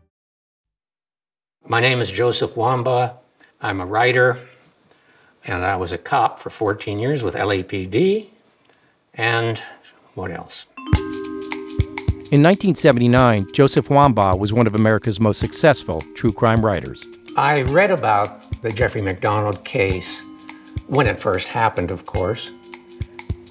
My 1.67 1.79
name 1.79 2.01
is 2.01 2.11
Joseph 2.11 2.55
Wambaugh. 2.55 3.13
I'm 3.61 3.81
a 3.81 3.85
writer, 3.85 4.39
and 5.45 5.63
I 5.63 5.75
was 5.75 5.91
a 5.91 5.97
cop 5.97 6.39
for 6.39 6.49
14 6.49 6.97
years 6.97 7.23
with 7.23 7.35
LAPD. 7.35 8.29
And 9.13 9.61
what 10.15 10.31
else? 10.31 10.65
In 12.31 12.41
1979, 12.41 13.45
Joseph 13.53 13.89
Wambaugh 13.89 14.39
was 14.39 14.51
one 14.51 14.65
of 14.65 14.73
America's 14.73 15.19
most 15.19 15.39
successful 15.39 16.03
true 16.15 16.33
crime 16.33 16.65
writers. 16.65 17.05
I 17.37 17.61
read 17.61 17.91
about 17.91 18.29
the 18.63 18.71
Jeffrey 18.71 19.01
MacDonald 19.01 19.63
case 19.63 20.23
when 20.87 21.05
it 21.05 21.19
first 21.19 21.47
happened, 21.47 21.91
of 21.91 22.07
course. 22.07 22.51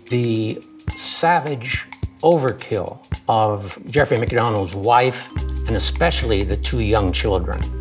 The 0.09 0.61
savage 0.96 1.87
overkill 2.23 2.99
of 3.29 3.79
Jeffrey 3.88 4.18
MacDonald's 4.18 4.75
wife, 4.75 5.33
and 5.68 5.77
especially 5.77 6.42
the 6.42 6.57
two 6.57 6.81
young 6.81 7.12
children. 7.12 7.80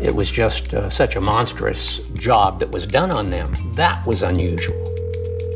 It 0.00 0.14
was 0.14 0.30
just 0.30 0.74
uh, 0.74 0.90
such 0.90 1.16
a 1.16 1.20
monstrous 1.20 1.98
job 2.14 2.58
that 2.60 2.70
was 2.70 2.86
done 2.86 3.10
on 3.10 3.26
them. 3.26 3.54
That 3.74 4.04
was 4.06 4.22
unusual. 4.22 4.76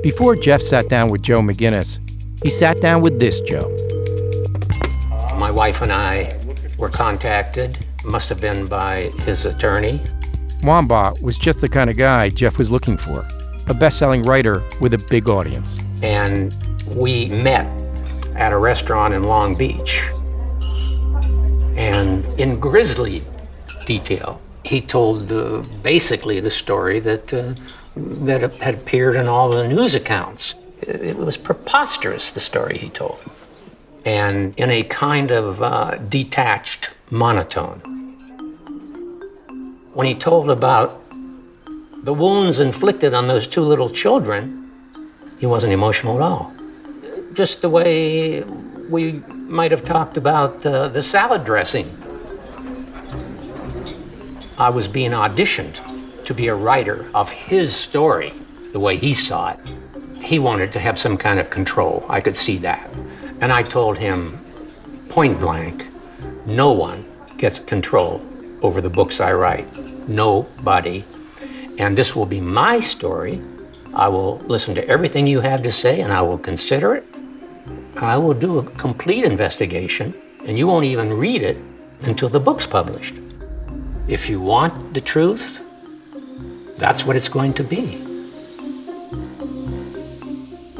Before 0.02 0.36
Jeff 0.36 0.62
sat 0.62 0.88
down 0.88 1.10
with 1.10 1.22
Joe 1.22 1.40
McGinniss, 1.40 1.98
he 2.42 2.50
sat 2.50 2.80
down 2.80 3.02
with 3.02 3.18
this 3.18 3.40
Joe. 3.40 3.68
My 5.36 5.50
wife 5.50 5.82
and 5.82 5.92
I 5.92 6.38
were 6.78 6.88
contacted, 6.88 7.78
must 8.04 8.28
have 8.28 8.40
been 8.40 8.66
by 8.66 9.10
his 9.20 9.44
attorney. 9.44 10.00
Wambaugh 10.62 11.20
was 11.20 11.36
just 11.36 11.60
the 11.60 11.68
kind 11.68 11.90
of 11.90 11.96
guy 11.96 12.28
Jeff 12.30 12.58
was 12.58 12.70
looking 12.70 12.96
for 12.96 13.26
a 13.66 13.74
best 13.74 13.98
selling 13.98 14.22
writer 14.22 14.62
with 14.80 14.94
a 14.94 14.98
big 14.98 15.28
audience. 15.28 15.78
And 16.02 16.54
we 16.96 17.28
met 17.28 17.66
at 18.34 18.52
a 18.52 18.58
restaurant 18.58 19.14
in 19.14 19.24
Long 19.24 19.54
Beach. 19.54 20.02
And 21.76 22.24
in 22.40 22.58
grisly 22.58 23.22
detail, 23.88 24.40
he 24.64 24.80
told 24.82 25.18
basically 25.82 26.40
the 26.40 26.50
story 26.50 27.00
that, 27.00 27.32
uh, 27.32 27.54
that 27.96 28.40
had 28.66 28.74
appeared 28.74 29.16
in 29.16 29.26
all 29.26 29.48
the 29.48 29.66
news 29.66 29.94
accounts. 29.94 30.54
It 30.82 31.16
was 31.16 31.36
preposterous, 31.38 32.30
the 32.30 32.40
story 32.40 32.76
he 32.78 32.90
told. 32.90 33.18
And 34.04 34.54
in 34.58 34.70
a 34.70 34.82
kind 34.84 35.30
of 35.30 35.62
uh, 35.62 35.96
detached 35.96 36.90
monotone. 37.10 37.80
When 39.94 40.06
he 40.06 40.14
told 40.14 40.50
about 40.50 40.90
the 42.04 42.12
wounds 42.12 42.60
inflicted 42.60 43.14
on 43.14 43.26
those 43.26 43.48
two 43.48 43.62
little 43.62 43.88
children, 43.88 44.70
he 45.40 45.46
wasn't 45.46 45.72
emotional 45.72 46.14
at 46.16 46.22
all. 46.22 46.52
Just 47.32 47.62
the 47.62 47.70
way 47.70 48.42
we 48.96 49.22
might 49.58 49.70
have 49.70 49.84
talked 49.84 50.16
about 50.16 50.64
uh, 50.66 50.88
the 50.88 51.02
salad 51.02 51.44
dressing. 51.44 51.88
I 54.58 54.70
was 54.70 54.88
being 54.88 55.12
auditioned 55.12 56.24
to 56.24 56.34
be 56.34 56.48
a 56.48 56.54
writer 56.54 57.08
of 57.14 57.30
his 57.30 57.76
story, 57.76 58.32
the 58.72 58.80
way 58.80 58.96
he 58.96 59.14
saw 59.14 59.50
it. 59.50 59.60
He 60.20 60.40
wanted 60.40 60.72
to 60.72 60.80
have 60.80 60.98
some 60.98 61.16
kind 61.16 61.38
of 61.38 61.48
control. 61.48 62.04
I 62.08 62.20
could 62.20 62.34
see 62.34 62.58
that. 62.58 62.90
And 63.40 63.52
I 63.52 63.62
told 63.62 63.98
him 63.98 64.36
point 65.10 65.38
blank 65.38 65.86
no 66.44 66.72
one 66.72 67.06
gets 67.36 67.60
control 67.60 68.20
over 68.60 68.80
the 68.80 68.90
books 68.90 69.20
I 69.20 69.32
write. 69.32 69.68
Nobody. 70.08 71.04
And 71.78 71.96
this 71.96 72.16
will 72.16 72.26
be 72.26 72.40
my 72.40 72.80
story. 72.80 73.40
I 73.94 74.08
will 74.08 74.38
listen 74.48 74.74
to 74.74 74.88
everything 74.88 75.28
you 75.28 75.40
have 75.40 75.62
to 75.62 75.70
say 75.70 76.00
and 76.00 76.12
I 76.12 76.22
will 76.22 76.36
consider 76.36 76.96
it. 76.96 77.06
I 77.96 78.16
will 78.16 78.34
do 78.34 78.58
a 78.58 78.64
complete 78.64 79.24
investigation, 79.24 80.14
and 80.44 80.58
you 80.58 80.66
won't 80.66 80.84
even 80.84 81.12
read 81.12 81.42
it 81.42 81.58
until 82.02 82.28
the 82.28 82.40
book's 82.40 82.66
published. 82.66 83.14
If 84.08 84.30
you 84.30 84.40
want 84.40 84.94
the 84.94 85.02
truth, 85.02 85.60
that's 86.78 87.04
what 87.04 87.14
it's 87.14 87.28
going 87.28 87.52
to 87.54 87.62
be. 87.62 87.98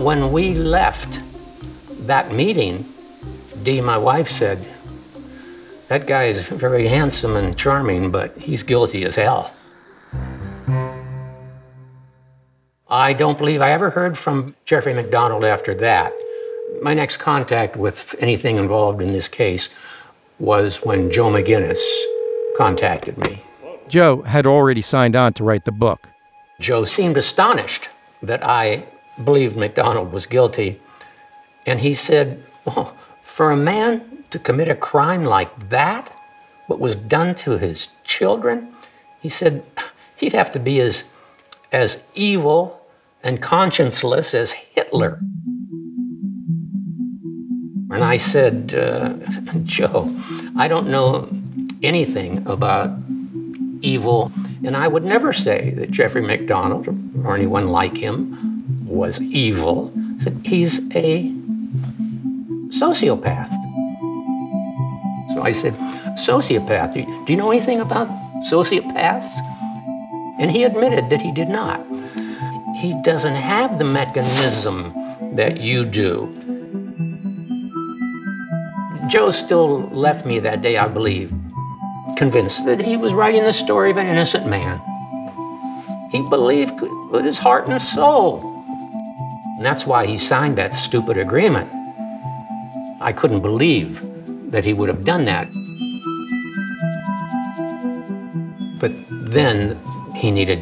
When 0.02 0.32
we 0.32 0.54
left 0.54 1.20
that 2.06 2.32
meeting, 2.32 2.90
Dee, 3.62 3.82
my 3.82 3.98
wife, 3.98 4.30
said, 4.30 4.66
That 5.88 6.06
guy 6.06 6.24
is 6.24 6.48
very 6.48 6.88
handsome 6.88 7.36
and 7.36 7.54
charming, 7.54 8.10
but 8.10 8.34
he's 8.38 8.62
guilty 8.62 9.04
as 9.04 9.16
hell. 9.16 9.52
I 12.88 13.12
don't 13.12 13.36
believe 13.36 13.60
I 13.60 13.72
ever 13.72 13.90
heard 13.90 14.16
from 14.16 14.56
Jeffrey 14.64 14.94
MacDonald 14.94 15.44
after 15.44 15.74
that. 15.74 16.14
My 16.80 16.94
next 16.94 17.18
contact 17.18 17.76
with 17.76 18.14
anything 18.20 18.56
involved 18.56 19.02
in 19.02 19.12
this 19.12 19.28
case 19.28 19.68
was 20.38 20.78
when 20.78 21.10
Joe 21.10 21.30
McGinniss 21.30 21.84
contacted 22.58 23.16
me. 23.18 23.40
Joe 23.86 24.22
had 24.22 24.44
already 24.44 24.82
signed 24.82 25.14
on 25.14 25.32
to 25.34 25.44
write 25.44 25.64
the 25.64 25.70
book. 25.70 26.08
Joe 26.58 26.82
seemed 26.82 27.16
astonished 27.16 27.88
that 28.20 28.44
I 28.44 28.84
believed 29.22 29.56
MacDonald 29.56 30.12
was 30.12 30.26
guilty. 30.26 30.80
And 31.66 31.78
he 31.78 31.94
said, 31.94 32.42
oh, 32.66 32.92
For 33.22 33.52
a 33.52 33.56
man 33.56 34.24
to 34.30 34.40
commit 34.40 34.66
a 34.66 34.74
crime 34.74 35.24
like 35.24 35.68
that, 35.68 36.12
what 36.66 36.80
was 36.80 36.96
done 36.96 37.36
to 37.36 37.58
his 37.58 37.90
children, 38.02 38.74
he 39.20 39.28
said 39.28 39.64
he'd 40.16 40.32
have 40.32 40.50
to 40.50 40.58
be 40.58 40.80
as, 40.80 41.04
as 41.70 42.02
evil 42.16 42.80
and 43.22 43.40
conscienceless 43.40 44.34
as 44.34 44.50
Hitler. 44.50 45.20
And 47.90 48.02
I 48.02 48.16
said, 48.16 48.74
uh, 48.74 49.12
Joe, 49.62 50.12
I 50.56 50.66
don't 50.66 50.88
know 50.88 51.28
anything 51.82 52.46
about 52.46 52.90
evil, 53.80 54.32
and 54.64 54.76
I 54.76 54.88
would 54.88 55.04
never 55.04 55.32
say 55.32 55.70
that 55.76 55.90
Jeffrey 55.90 56.22
MacDonald 56.22 56.88
or 57.24 57.34
anyone 57.36 57.68
like 57.68 57.96
him 57.96 58.84
was 58.86 59.20
evil. 59.20 59.92
He's 60.44 60.80
a 60.96 61.30
sociopath. 62.70 63.50
So 65.34 65.42
I 65.42 65.52
said, 65.52 65.74
sociopath, 66.16 66.94
do 66.94 67.32
you 67.32 67.38
know 67.38 67.50
anything 67.50 67.80
about 67.80 68.08
sociopaths? 68.50 69.38
And 70.40 70.50
he 70.50 70.64
admitted 70.64 71.10
that 71.10 71.22
he 71.22 71.32
did 71.32 71.48
not. 71.48 71.84
He 72.76 72.94
doesn't 73.02 73.34
have 73.34 73.78
the 73.78 73.84
mechanism 73.84 74.92
that 75.34 75.60
you 75.60 75.84
do. 75.84 76.34
Joe 79.08 79.30
still 79.30 79.88
left 79.90 80.26
me 80.26 80.38
that 80.40 80.62
day, 80.62 80.76
I 80.76 80.86
believe, 80.88 81.32
convinced 82.18 82.64
that 82.66 82.80
he 82.80 82.96
was 82.96 83.14
writing 83.14 83.44
the 83.44 83.52
story 83.52 83.92
of 83.92 83.96
an 83.96 84.08
innocent 84.08 84.44
man. 84.44 84.82
He 86.10 86.20
believed 86.28 86.80
with 87.12 87.24
his 87.24 87.38
heart 87.38 87.64
and 87.64 87.74
his 87.74 87.88
soul. 87.88 88.42
And 89.56 89.64
that's 89.64 89.86
why 89.86 90.04
he 90.04 90.18
signed 90.18 90.58
that 90.58 90.74
stupid 90.74 91.16
agreement. 91.16 91.70
I 93.00 93.12
couldn't 93.12 93.40
believe 93.40 94.02
that 94.50 94.64
he 94.64 94.74
would 94.74 94.88
have 94.88 95.04
done 95.04 95.26
that. 95.26 95.48
But 98.80 98.92
then 99.30 99.78
he 100.16 100.32
needed 100.32 100.60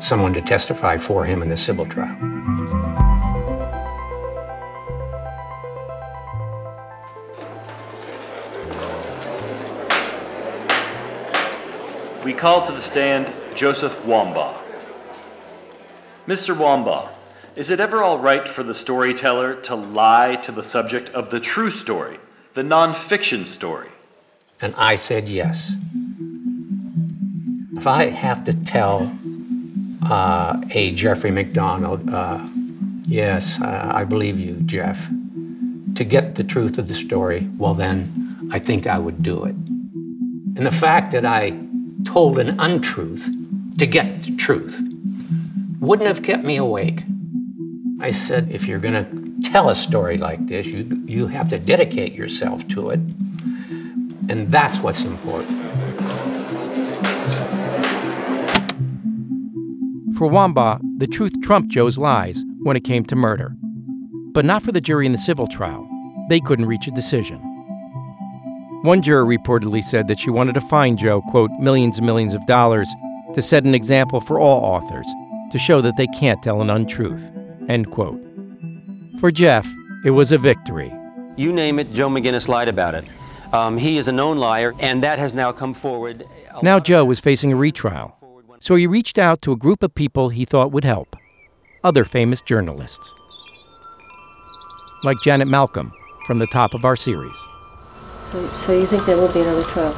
someone 0.00 0.34
to 0.34 0.40
testify 0.40 0.98
for 0.98 1.24
him 1.24 1.42
in 1.42 1.48
the 1.48 1.56
civil 1.56 1.84
trial. 1.86 2.35
Call 12.36 12.60
to 12.60 12.72
the 12.72 12.82
stand 12.82 13.32
Joseph 13.54 14.02
Wambaugh. 14.02 14.58
Mr. 16.26 16.54
Wambaugh, 16.54 17.08
is 17.54 17.70
it 17.70 17.80
ever 17.80 18.02
all 18.02 18.18
right 18.18 18.46
for 18.46 18.62
the 18.62 18.74
storyteller 18.74 19.54
to 19.62 19.74
lie 19.74 20.36
to 20.36 20.52
the 20.52 20.62
subject 20.62 21.08
of 21.10 21.30
the 21.30 21.40
true 21.40 21.70
story, 21.70 22.18
the 22.52 22.60
nonfiction 22.62 23.46
story? 23.46 23.88
And 24.60 24.74
I 24.76 24.96
said 24.96 25.30
yes. 25.30 25.72
If 27.74 27.86
I 27.86 28.10
have 28.10 28.44
to 28.44 28.52
tell 28.52 29.10
uh, 30.02 30.60
a 30.72 30.92
Jeffrey 30.92 31.30
MacDonald, 31.30 32.10
uh, 32.10 32.46
yes, 33.06 33.58
uh, 33.62 33.92
I 33.94 34.04
believe 34.04 34.38
you, 34.38 34.56
Jeff, 34.66 35.08
to 35.94 36.04
get 36.04 36.34
the 36.34 36.44
truth 36.44 36.78
of 36.78 36.88
the 36.88 36.94
story, 36.94 37.48
well, 37.56 37.72
then 37.72 38.50
I 38.52 38.58
think 38.58 38.86
I 38.86 38.98
would 38.98 39.22
do 39.22 39.44
it. 39.44 39.54
And 39.54 40.66
the 40.66 40.70
fact 40.70 41.12
that 41.12 41.24
I 41.24 41.65
told 42.04 42.38
an 42.38 42.58
untruth 42.60 43.28
to 43.78 43.86
get 43.86 44.22
the 44.22 44.36
truth 44.36 44.80
wouldn't 45.80 46.08
have 46.08 46.22
kept 46.22 46.44
me 46.44 46.56
awake. 46.56 47.02
I 48.00 48.10
said, 48.10 48.50
if 48.50 48.66
you're 48.66 48.78
going 48.78 49.04
to 49.04 49.50
tell 49.50 49.68
a 49.70 49.74
story 49.74 50.18
like 50.18 50.46
this, 50.46 50.66
you, 50.66 51.02
you 51.06 51.28
have 51.28 51.48
to 51.50 51.58
dedicate 51.58 52.12
yourself 52.12 52.66
to 52.68 52.90
it. 52.90 53.00
And 54.28 54.50
that's 54.50 54.80
what's 54.80 55.04
important. 55.04 55.50
For 60.16 60.28
Wambaugh, 60.28 60.80
the 60.98 61.06
truth 61.06 61.40
trumped 61.42 61.68
Joe's 61.70 61.98
lies 61.98 62.44
when 62.62 62.76
it 62.76 62.84
came 62.84 63.04
to 63.04 63.16
murder. 63.16 63.54
But 64.32 64.44
not 64.44 64.62
for 64.62 64.72
the 64.72 64.80
jury 64.80 65.06
in 65.06 65.12
the 65.12 65.18
civil 65.18 65.46
trial. 65.46 65.88
They 66.28 66.40
couldn't 66.40 66.66
reach 66.66 66.86
a 66.86 66.90
decision. 66.90 67.40
One 68.82 69.02
juror 69.02 69.24
reportedly 69.24 69.82
said 69.82 70.08
that 70.08 70.18
she 70.18 70.30
wanted 70.30 70.54
to 70.54 70.60
fine 70.60 70.96
Joe, 70.96 71.22
quote, 71.22 71.50
millions 71.58 71.98
and 71.98 72.06
millions 72.06 72.34
of 72.34 72.46
dollars 72.46 72.88
to 73.34 73.42
set 73.42 73.64
an 73.64 73.74
example 73.74 74.20
for 74.20 74.38
all 74.38 74.62
authors 74.62 75.06
to 75.50 75.58
show 75.58 75.80
that 75.80 75.96
they 75.96 76.06
can't 76.08 76.42
tell 76.42 76.60
an 76.60 76.70
untruth, 76.70 77.30
end 77.68 77.90
quote. 77.90 78.22
For 79.18 79.30
Jeff, 79.30 79.66
it 80.04 80.10
was 80.10 80.32
a 80.32 80.38
victory. 80.38 80.92
You 81.36 81.52
name 81.52 81.78
it, 81.78 81.90
Joe 81.90 82.08
McGinniss 82.08 82.48
lied 82.48 82.68
about 82.68 82.94
it. 82.94 83.04
Um, 83.52 83.78
he 83.78 83.96
is 83.96 84.08
a 84.08 84.12
known 84.12 84.38
liar, 84.38 84.74
and 84.80 85.02
that 85.02 85.18
has 85.18 85.34
now 85.34 85.52
come 85.52 85.74
forward. 85.74 86.26
Now 86.62 86.80
Joe 86.80 87.04
was 87.04 87.20
facing 87.20 87.52
a 87.52 87.56
retrial. 87.56 88.12
So 88.60 88.74
he 88.74 88.86
reached 88.86 89.18
out 89.18 89.42
to 89.42 89.52
a 89.52 89.56
group 89.56 89.82
of 89.82 89.94
people 89.94 90.30
he 90.30 90.44
thought 90.44 90.72
would 90.72 90.84
help 90.84 91.16
other 91.84 92.04
famous 92.04 92.40
journalists. 92.42 93.12
Like 95.04 95.16
Janet 95.22 95.46
Malcolm 95.46 95.92
from 96.26 96.40
the 96.40 96.46
top 96.48 96.74
of 96.74 96.84
our 96.84 96.96
series. 96.96 97.46
So, 98.30 98.48
so 98.54 98.72
you 98.72 98.86
think 98.86 99.06
there 99.06 99.16
will 99.16 99.32
be 99.32 99.40
another 99.40 99.62
trial? 99.64 99.94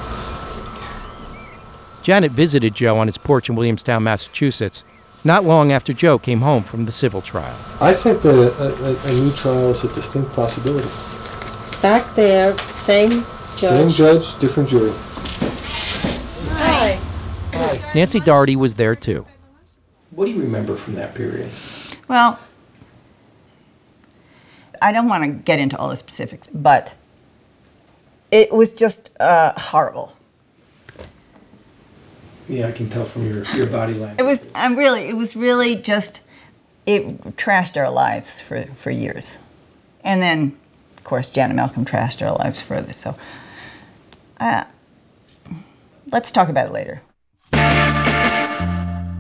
Janet 2.02 2.30
visited 2.32 2.74
Joe 2.74 2.98
on 2.98 3.06
his 3.06 3.18
porch 3.18 3.48
in 3.48 3.56
Williamstown, 3.56 4.02
Massachusetts, 4.02 4.84
not 5.24 5.44
long 5.44 5.72
after 5.72 5.92
Joe 5.92 6.18
came 6.18 6.40
home 6.40 6.62
from 6.62 6.84
the 6.84 6.92
civil 6.92 7.20
trial. 7.20 7.56
I 7.80 7.92
think 7.92 8.22
that 8.22 8.34
a, 8.34 8.84
a, 8.84 9.10
a 9.10 9.12
new 9.14 9.32
trial 9.32 9.70
is 9.70 9.84
a 9.84 9.92
distinct 9.92 10.32
possibility. 10.32 10.88
Back 11.82 12.14
there, 12.14 12.56
same 12.74 13.24
judge. 13.56 13.60
Same 13.60 13.88
judge, 13.90 14.38
different 14.38 14.68
jury. 14.68 14.92
Hi. 16.52 16.98
Nancy 17.94 18.20
Doherty 18.20 18.56
was 18.56 18.74
there 18.74 18.94
too. 18.94 19.26
What 20.10 20.26
do 20.26 20.32
you 20.32 20.40
remember 20.40 20.76
from 20.76 20.94
that 20.94 21.14
period? 21.14 21.50
Well, 22.08 22.38
I 24.80 24.92
don't 24.92 25.08
want 25.08 25.24
to 25.24 25.30
get 25.30 25.58
into 25.58 25.76
all 25.76 25.88
the 25.88 25.96
specifics, 25.96 26.46
but 26.48 26.94
it 28.30 28.52
was 28.52 28.72
just 28.74 29.10
uh, 29.20 29.52
horrible. 29.58 30.12
Yeah, 32.48 32.68
I 32.68 32.72
can 32.72 32.88
tell 32.88 33.04
from 33.04 33.26
your, 33.26 33.44
your 33.54 33.66
body 33.66 33.94
language. 33.94 34.18
It 34.18 34.22
was, 34.22 34.50
I'm 34.54 34.76
really, 34.76 35.02
it 35.08 35.16
was 35.16 35.36
really 35.36 35.76
just, 35.76 36.22
it 36.86 37.36
trashed 37.36 37.76
our 37.76 37.90
lives 37.90 38.40
for, 38.40 38.64
for 38.74 38.90
years. 38.90 39.38
And 40.02 40.22
then, 40.22 40.56
of 40.96 41.04
course, 41.04 41.28
Janet 41.28 41.56
Malcolm 41.56 41.84
trashed 41.84 42.26
our 42.26 42.34
lives 42.36 42.62
further. 42.62 42.94
So, 42.94 43.16
uh, 44.40 44.64
let's 46.10 46.30
talk 46.30 46.48
about 46.48 46.66
it 46.66 46.72
later. 46.72 47.02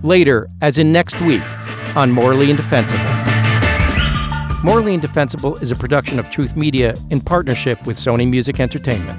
Later, 0.02 0.48
as 0.62 0.78
in 0.78 0.92
next 0.92 1.20
week, 1.20 1.42
on 1.96 2.10
Morally 2.10 2.50
Indefensible. 2.50 3.17
Morally 4.64 4.92
Indefensible 4.92 5.54
is 5.58 5.70
a 5.70 5.76
production 5.76 6.18
of 6.18 6.30
Truth 6.30 6.56
Media 6.56 6.96
in 7.10 7.20
partnership 7.20 7.86
with 7.86 7.96
Sony 7.96 8.28
Music 8.28 8.58
Entertainment. 8.58 9.16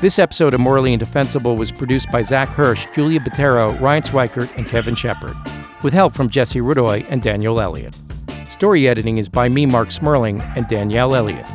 This 0.00 0.18
episode 0.18 0.54
of 0.54 0.60
Morally 0.60 0.94
Indefensible 0.94 1.56
was 1.56 1.70
produced 1.70 2.10
by 2.10 2.22
Zach 2.22 2.48
Hirsch, 2.48 2.86
Julia 2.94 3.20
Botero, 3.20 3.78
Ryan 3.78 4.02
Swikert, 4.02 4.56
and 4.56 4.66
Kevin 4.66 4.94
Shepard, 4.94 5.36
with 5.82 5.92
help 5.92 6.14
from 6.14 6.30
Jesse 6.30 6.60
Rudoy 6.60 7.06
and 7.10 7.20
Daniel 7.20 7.60
Elliott. 7.60 7.94
Story 8.48 8.88
editing 8.88 9.18
is 9.18 9.28
by 9.28 9.50
me, 9.50 9.66
Marc 9.66 9.90
Smerling, 9.90 10.40
and 10.56 10.66
Danielle 10.68 11.14
Elliott. 11.14 11.46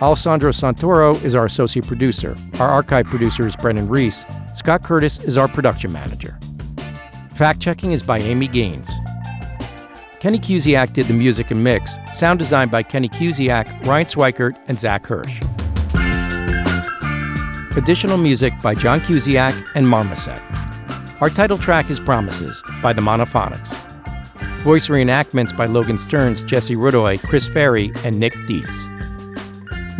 Alessandro 0.00 0.50
Santoro 0.50 1.22
is 1.22 1.34
our 1.34 1.44
associate 1.44 1.86
producer. 1.86 2.34
Our 2.58 2.68
archive 2.68 3.04
producer 3.04 3.46
is 3.46 3.54
Brennan 3.54 3.88
Reese. 3.88 4.24
Scott 4.54 4.82
Curtis 4.82 5.18
is 5.24 5.36
our 5.36 5.46
production 5.46 5.92
manager. 5.92 6.38
Fact 7.34 7.60
checking 7.60 7.92
is 7.92 8.02
by 8.02 8.18
Amy 8.18 8.48
Gaines. 8.48 8.90
Kenny 10.20 10.40
Kusiak 10.40 10.92
did 10.92 11.06
the 11.06 11.14
music 11.14 11.52
and 11.52 11.62
mix, 11.62 11.96
sound 12.12 12.40
design 12.40 12.68
by 12.70 12.82
Kenny 12.82 13.08
Kusiak, 13.08 13.86
Ryan 13.86 14.06
Swikert, 14.06 14.58
and 14.66 14.78
Zach 14.78 15.06
Hirsch. 15.06 15.40
Additional 17.76 18.16
music 18.18 18.52
by 18.60 18.74
John 18.74 19.00
Cusiak 19.00 19.54
and 19.76 19.88
Marmoset. 19.88 20.42
Our 21.20 21.30
title 21.30 21.56
track 21.56 21.88
is 21.88 22.00
Promises 22.00 22.60
by 22.82 22.92
the 22.92 23.00
Monophonics. 23.00 23.76
Voice 24.62 24.88
reenactments 24.88 25.56
by 25.56 25.66
Logan 25.66 25.98
Stearns, 25.98 26.42
Jesse 26.42 26.74
Rudoy, 26.74 27.22
Chris 27.22 27.46
Ferry, 27.46 27.92
and 28.04 28.18
Nick 28.18 28.34
Dietz. 28.48 28.84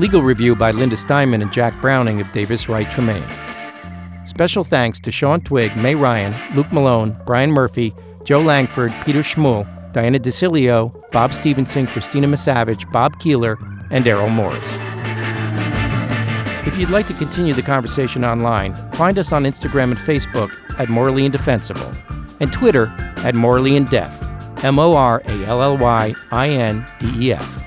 Legal 0.01 0.23
review 0.23 0.57
by 0.57 0.73
Linda 0.73 0.97
Steinman 0.97 1.43
and 1.43 1.53
Jack 1.53 1.81
Browning 1.81 2.21
of 2.21 2.33
Davis 2.33 2.69
Wright 2.69 2.91
Tremaine. 2.91 3.25
Special 4.27 4.65
thanks 4.65 4.99
to 4.99 5.13
Sean 5.13 5.41
Twig, 5.41 5.77
May 5.77 5.95
Ryan, 5.95 6.35
Luke 6.57 6.73
Malone, 6.73 7.17
Brian 7.25 7.53
Murphy, 7.53 7.95
Joe 8.25 8.41
Langford, 8.41 8.93
Peter 9.05 9.21
Schmuel, 9.21 9.67
Diana 9.99 10.21
DeCilio, 10.21 10.95
Bob 11.11 11.35
Stevenson, 11.35 11.89
Christina 11.89 12.29
Misavage, 12.29 12.89
Bob 12.93 13.19
Keeler, 13.19 13.59
and 13.91 14.07
Errol 14.07 14.29
Morris. 14.29 14.79
If 16.69 16.79
you'd 16.79 16.91
like 16.91 17.09
to 17.09 17.15
continue 17.15 17.53
the 17.53 17.63
conversation 17.63 18.25
online, 18.25 18.77
find 18.93 19.19
us 19.19 19.33
on 19.33 19.43
Instagram 19.43 19.91
and 19.91 19.99
Facebook 19.99 20.55
at 20.79 20.89
Morally 20.89 21.25
Indefensible, 21.25 21.93
and 22.39 22.53
Twitter 22.53 22.95
at 23.25 23.35
Morally 23.35 23.73
Indef, 23.73 24.63
M 24.63 24.79
O 24.79 24.95
R 24.95 25.21
A 25.25 25.45
L 25.47 25.65
L 25.65 25.77
Y 25.77 26.15
I 26.31 26.49
N 26.49 26.87
D 27.01 27.13
E 27.17 27.33
F. 27.33 27.65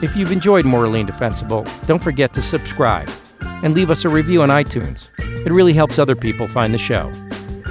If 0.00 0.14
you've 0.14 0.30
enjoyed 0.30 0.64
Morally 0.64 1.00
Indefensible, 1.00 1.66
don't 1.86 2.04
forget 2.04 2.32
to 2.34 2.40
subscribe 2.40 3.10
and 3.40 3.74
leave 3.74 3.90
us 3.90 4.04
a 4.04 4.08
review 4.08 4.42
on 4.42 4.48
iTunes. 4.48 5.08
It 5.18 5.50
really 5.50 5.72
helps 5.72 5.98
other 5.98 6.14
people 6.14 6.46
find 6.46 6.72
the 6.72 6.78
show. 6.78 7.10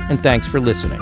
And 0.09 0.21
thanks 0.21 0.45
for 0.45 0.59
listening. 0.59 0.99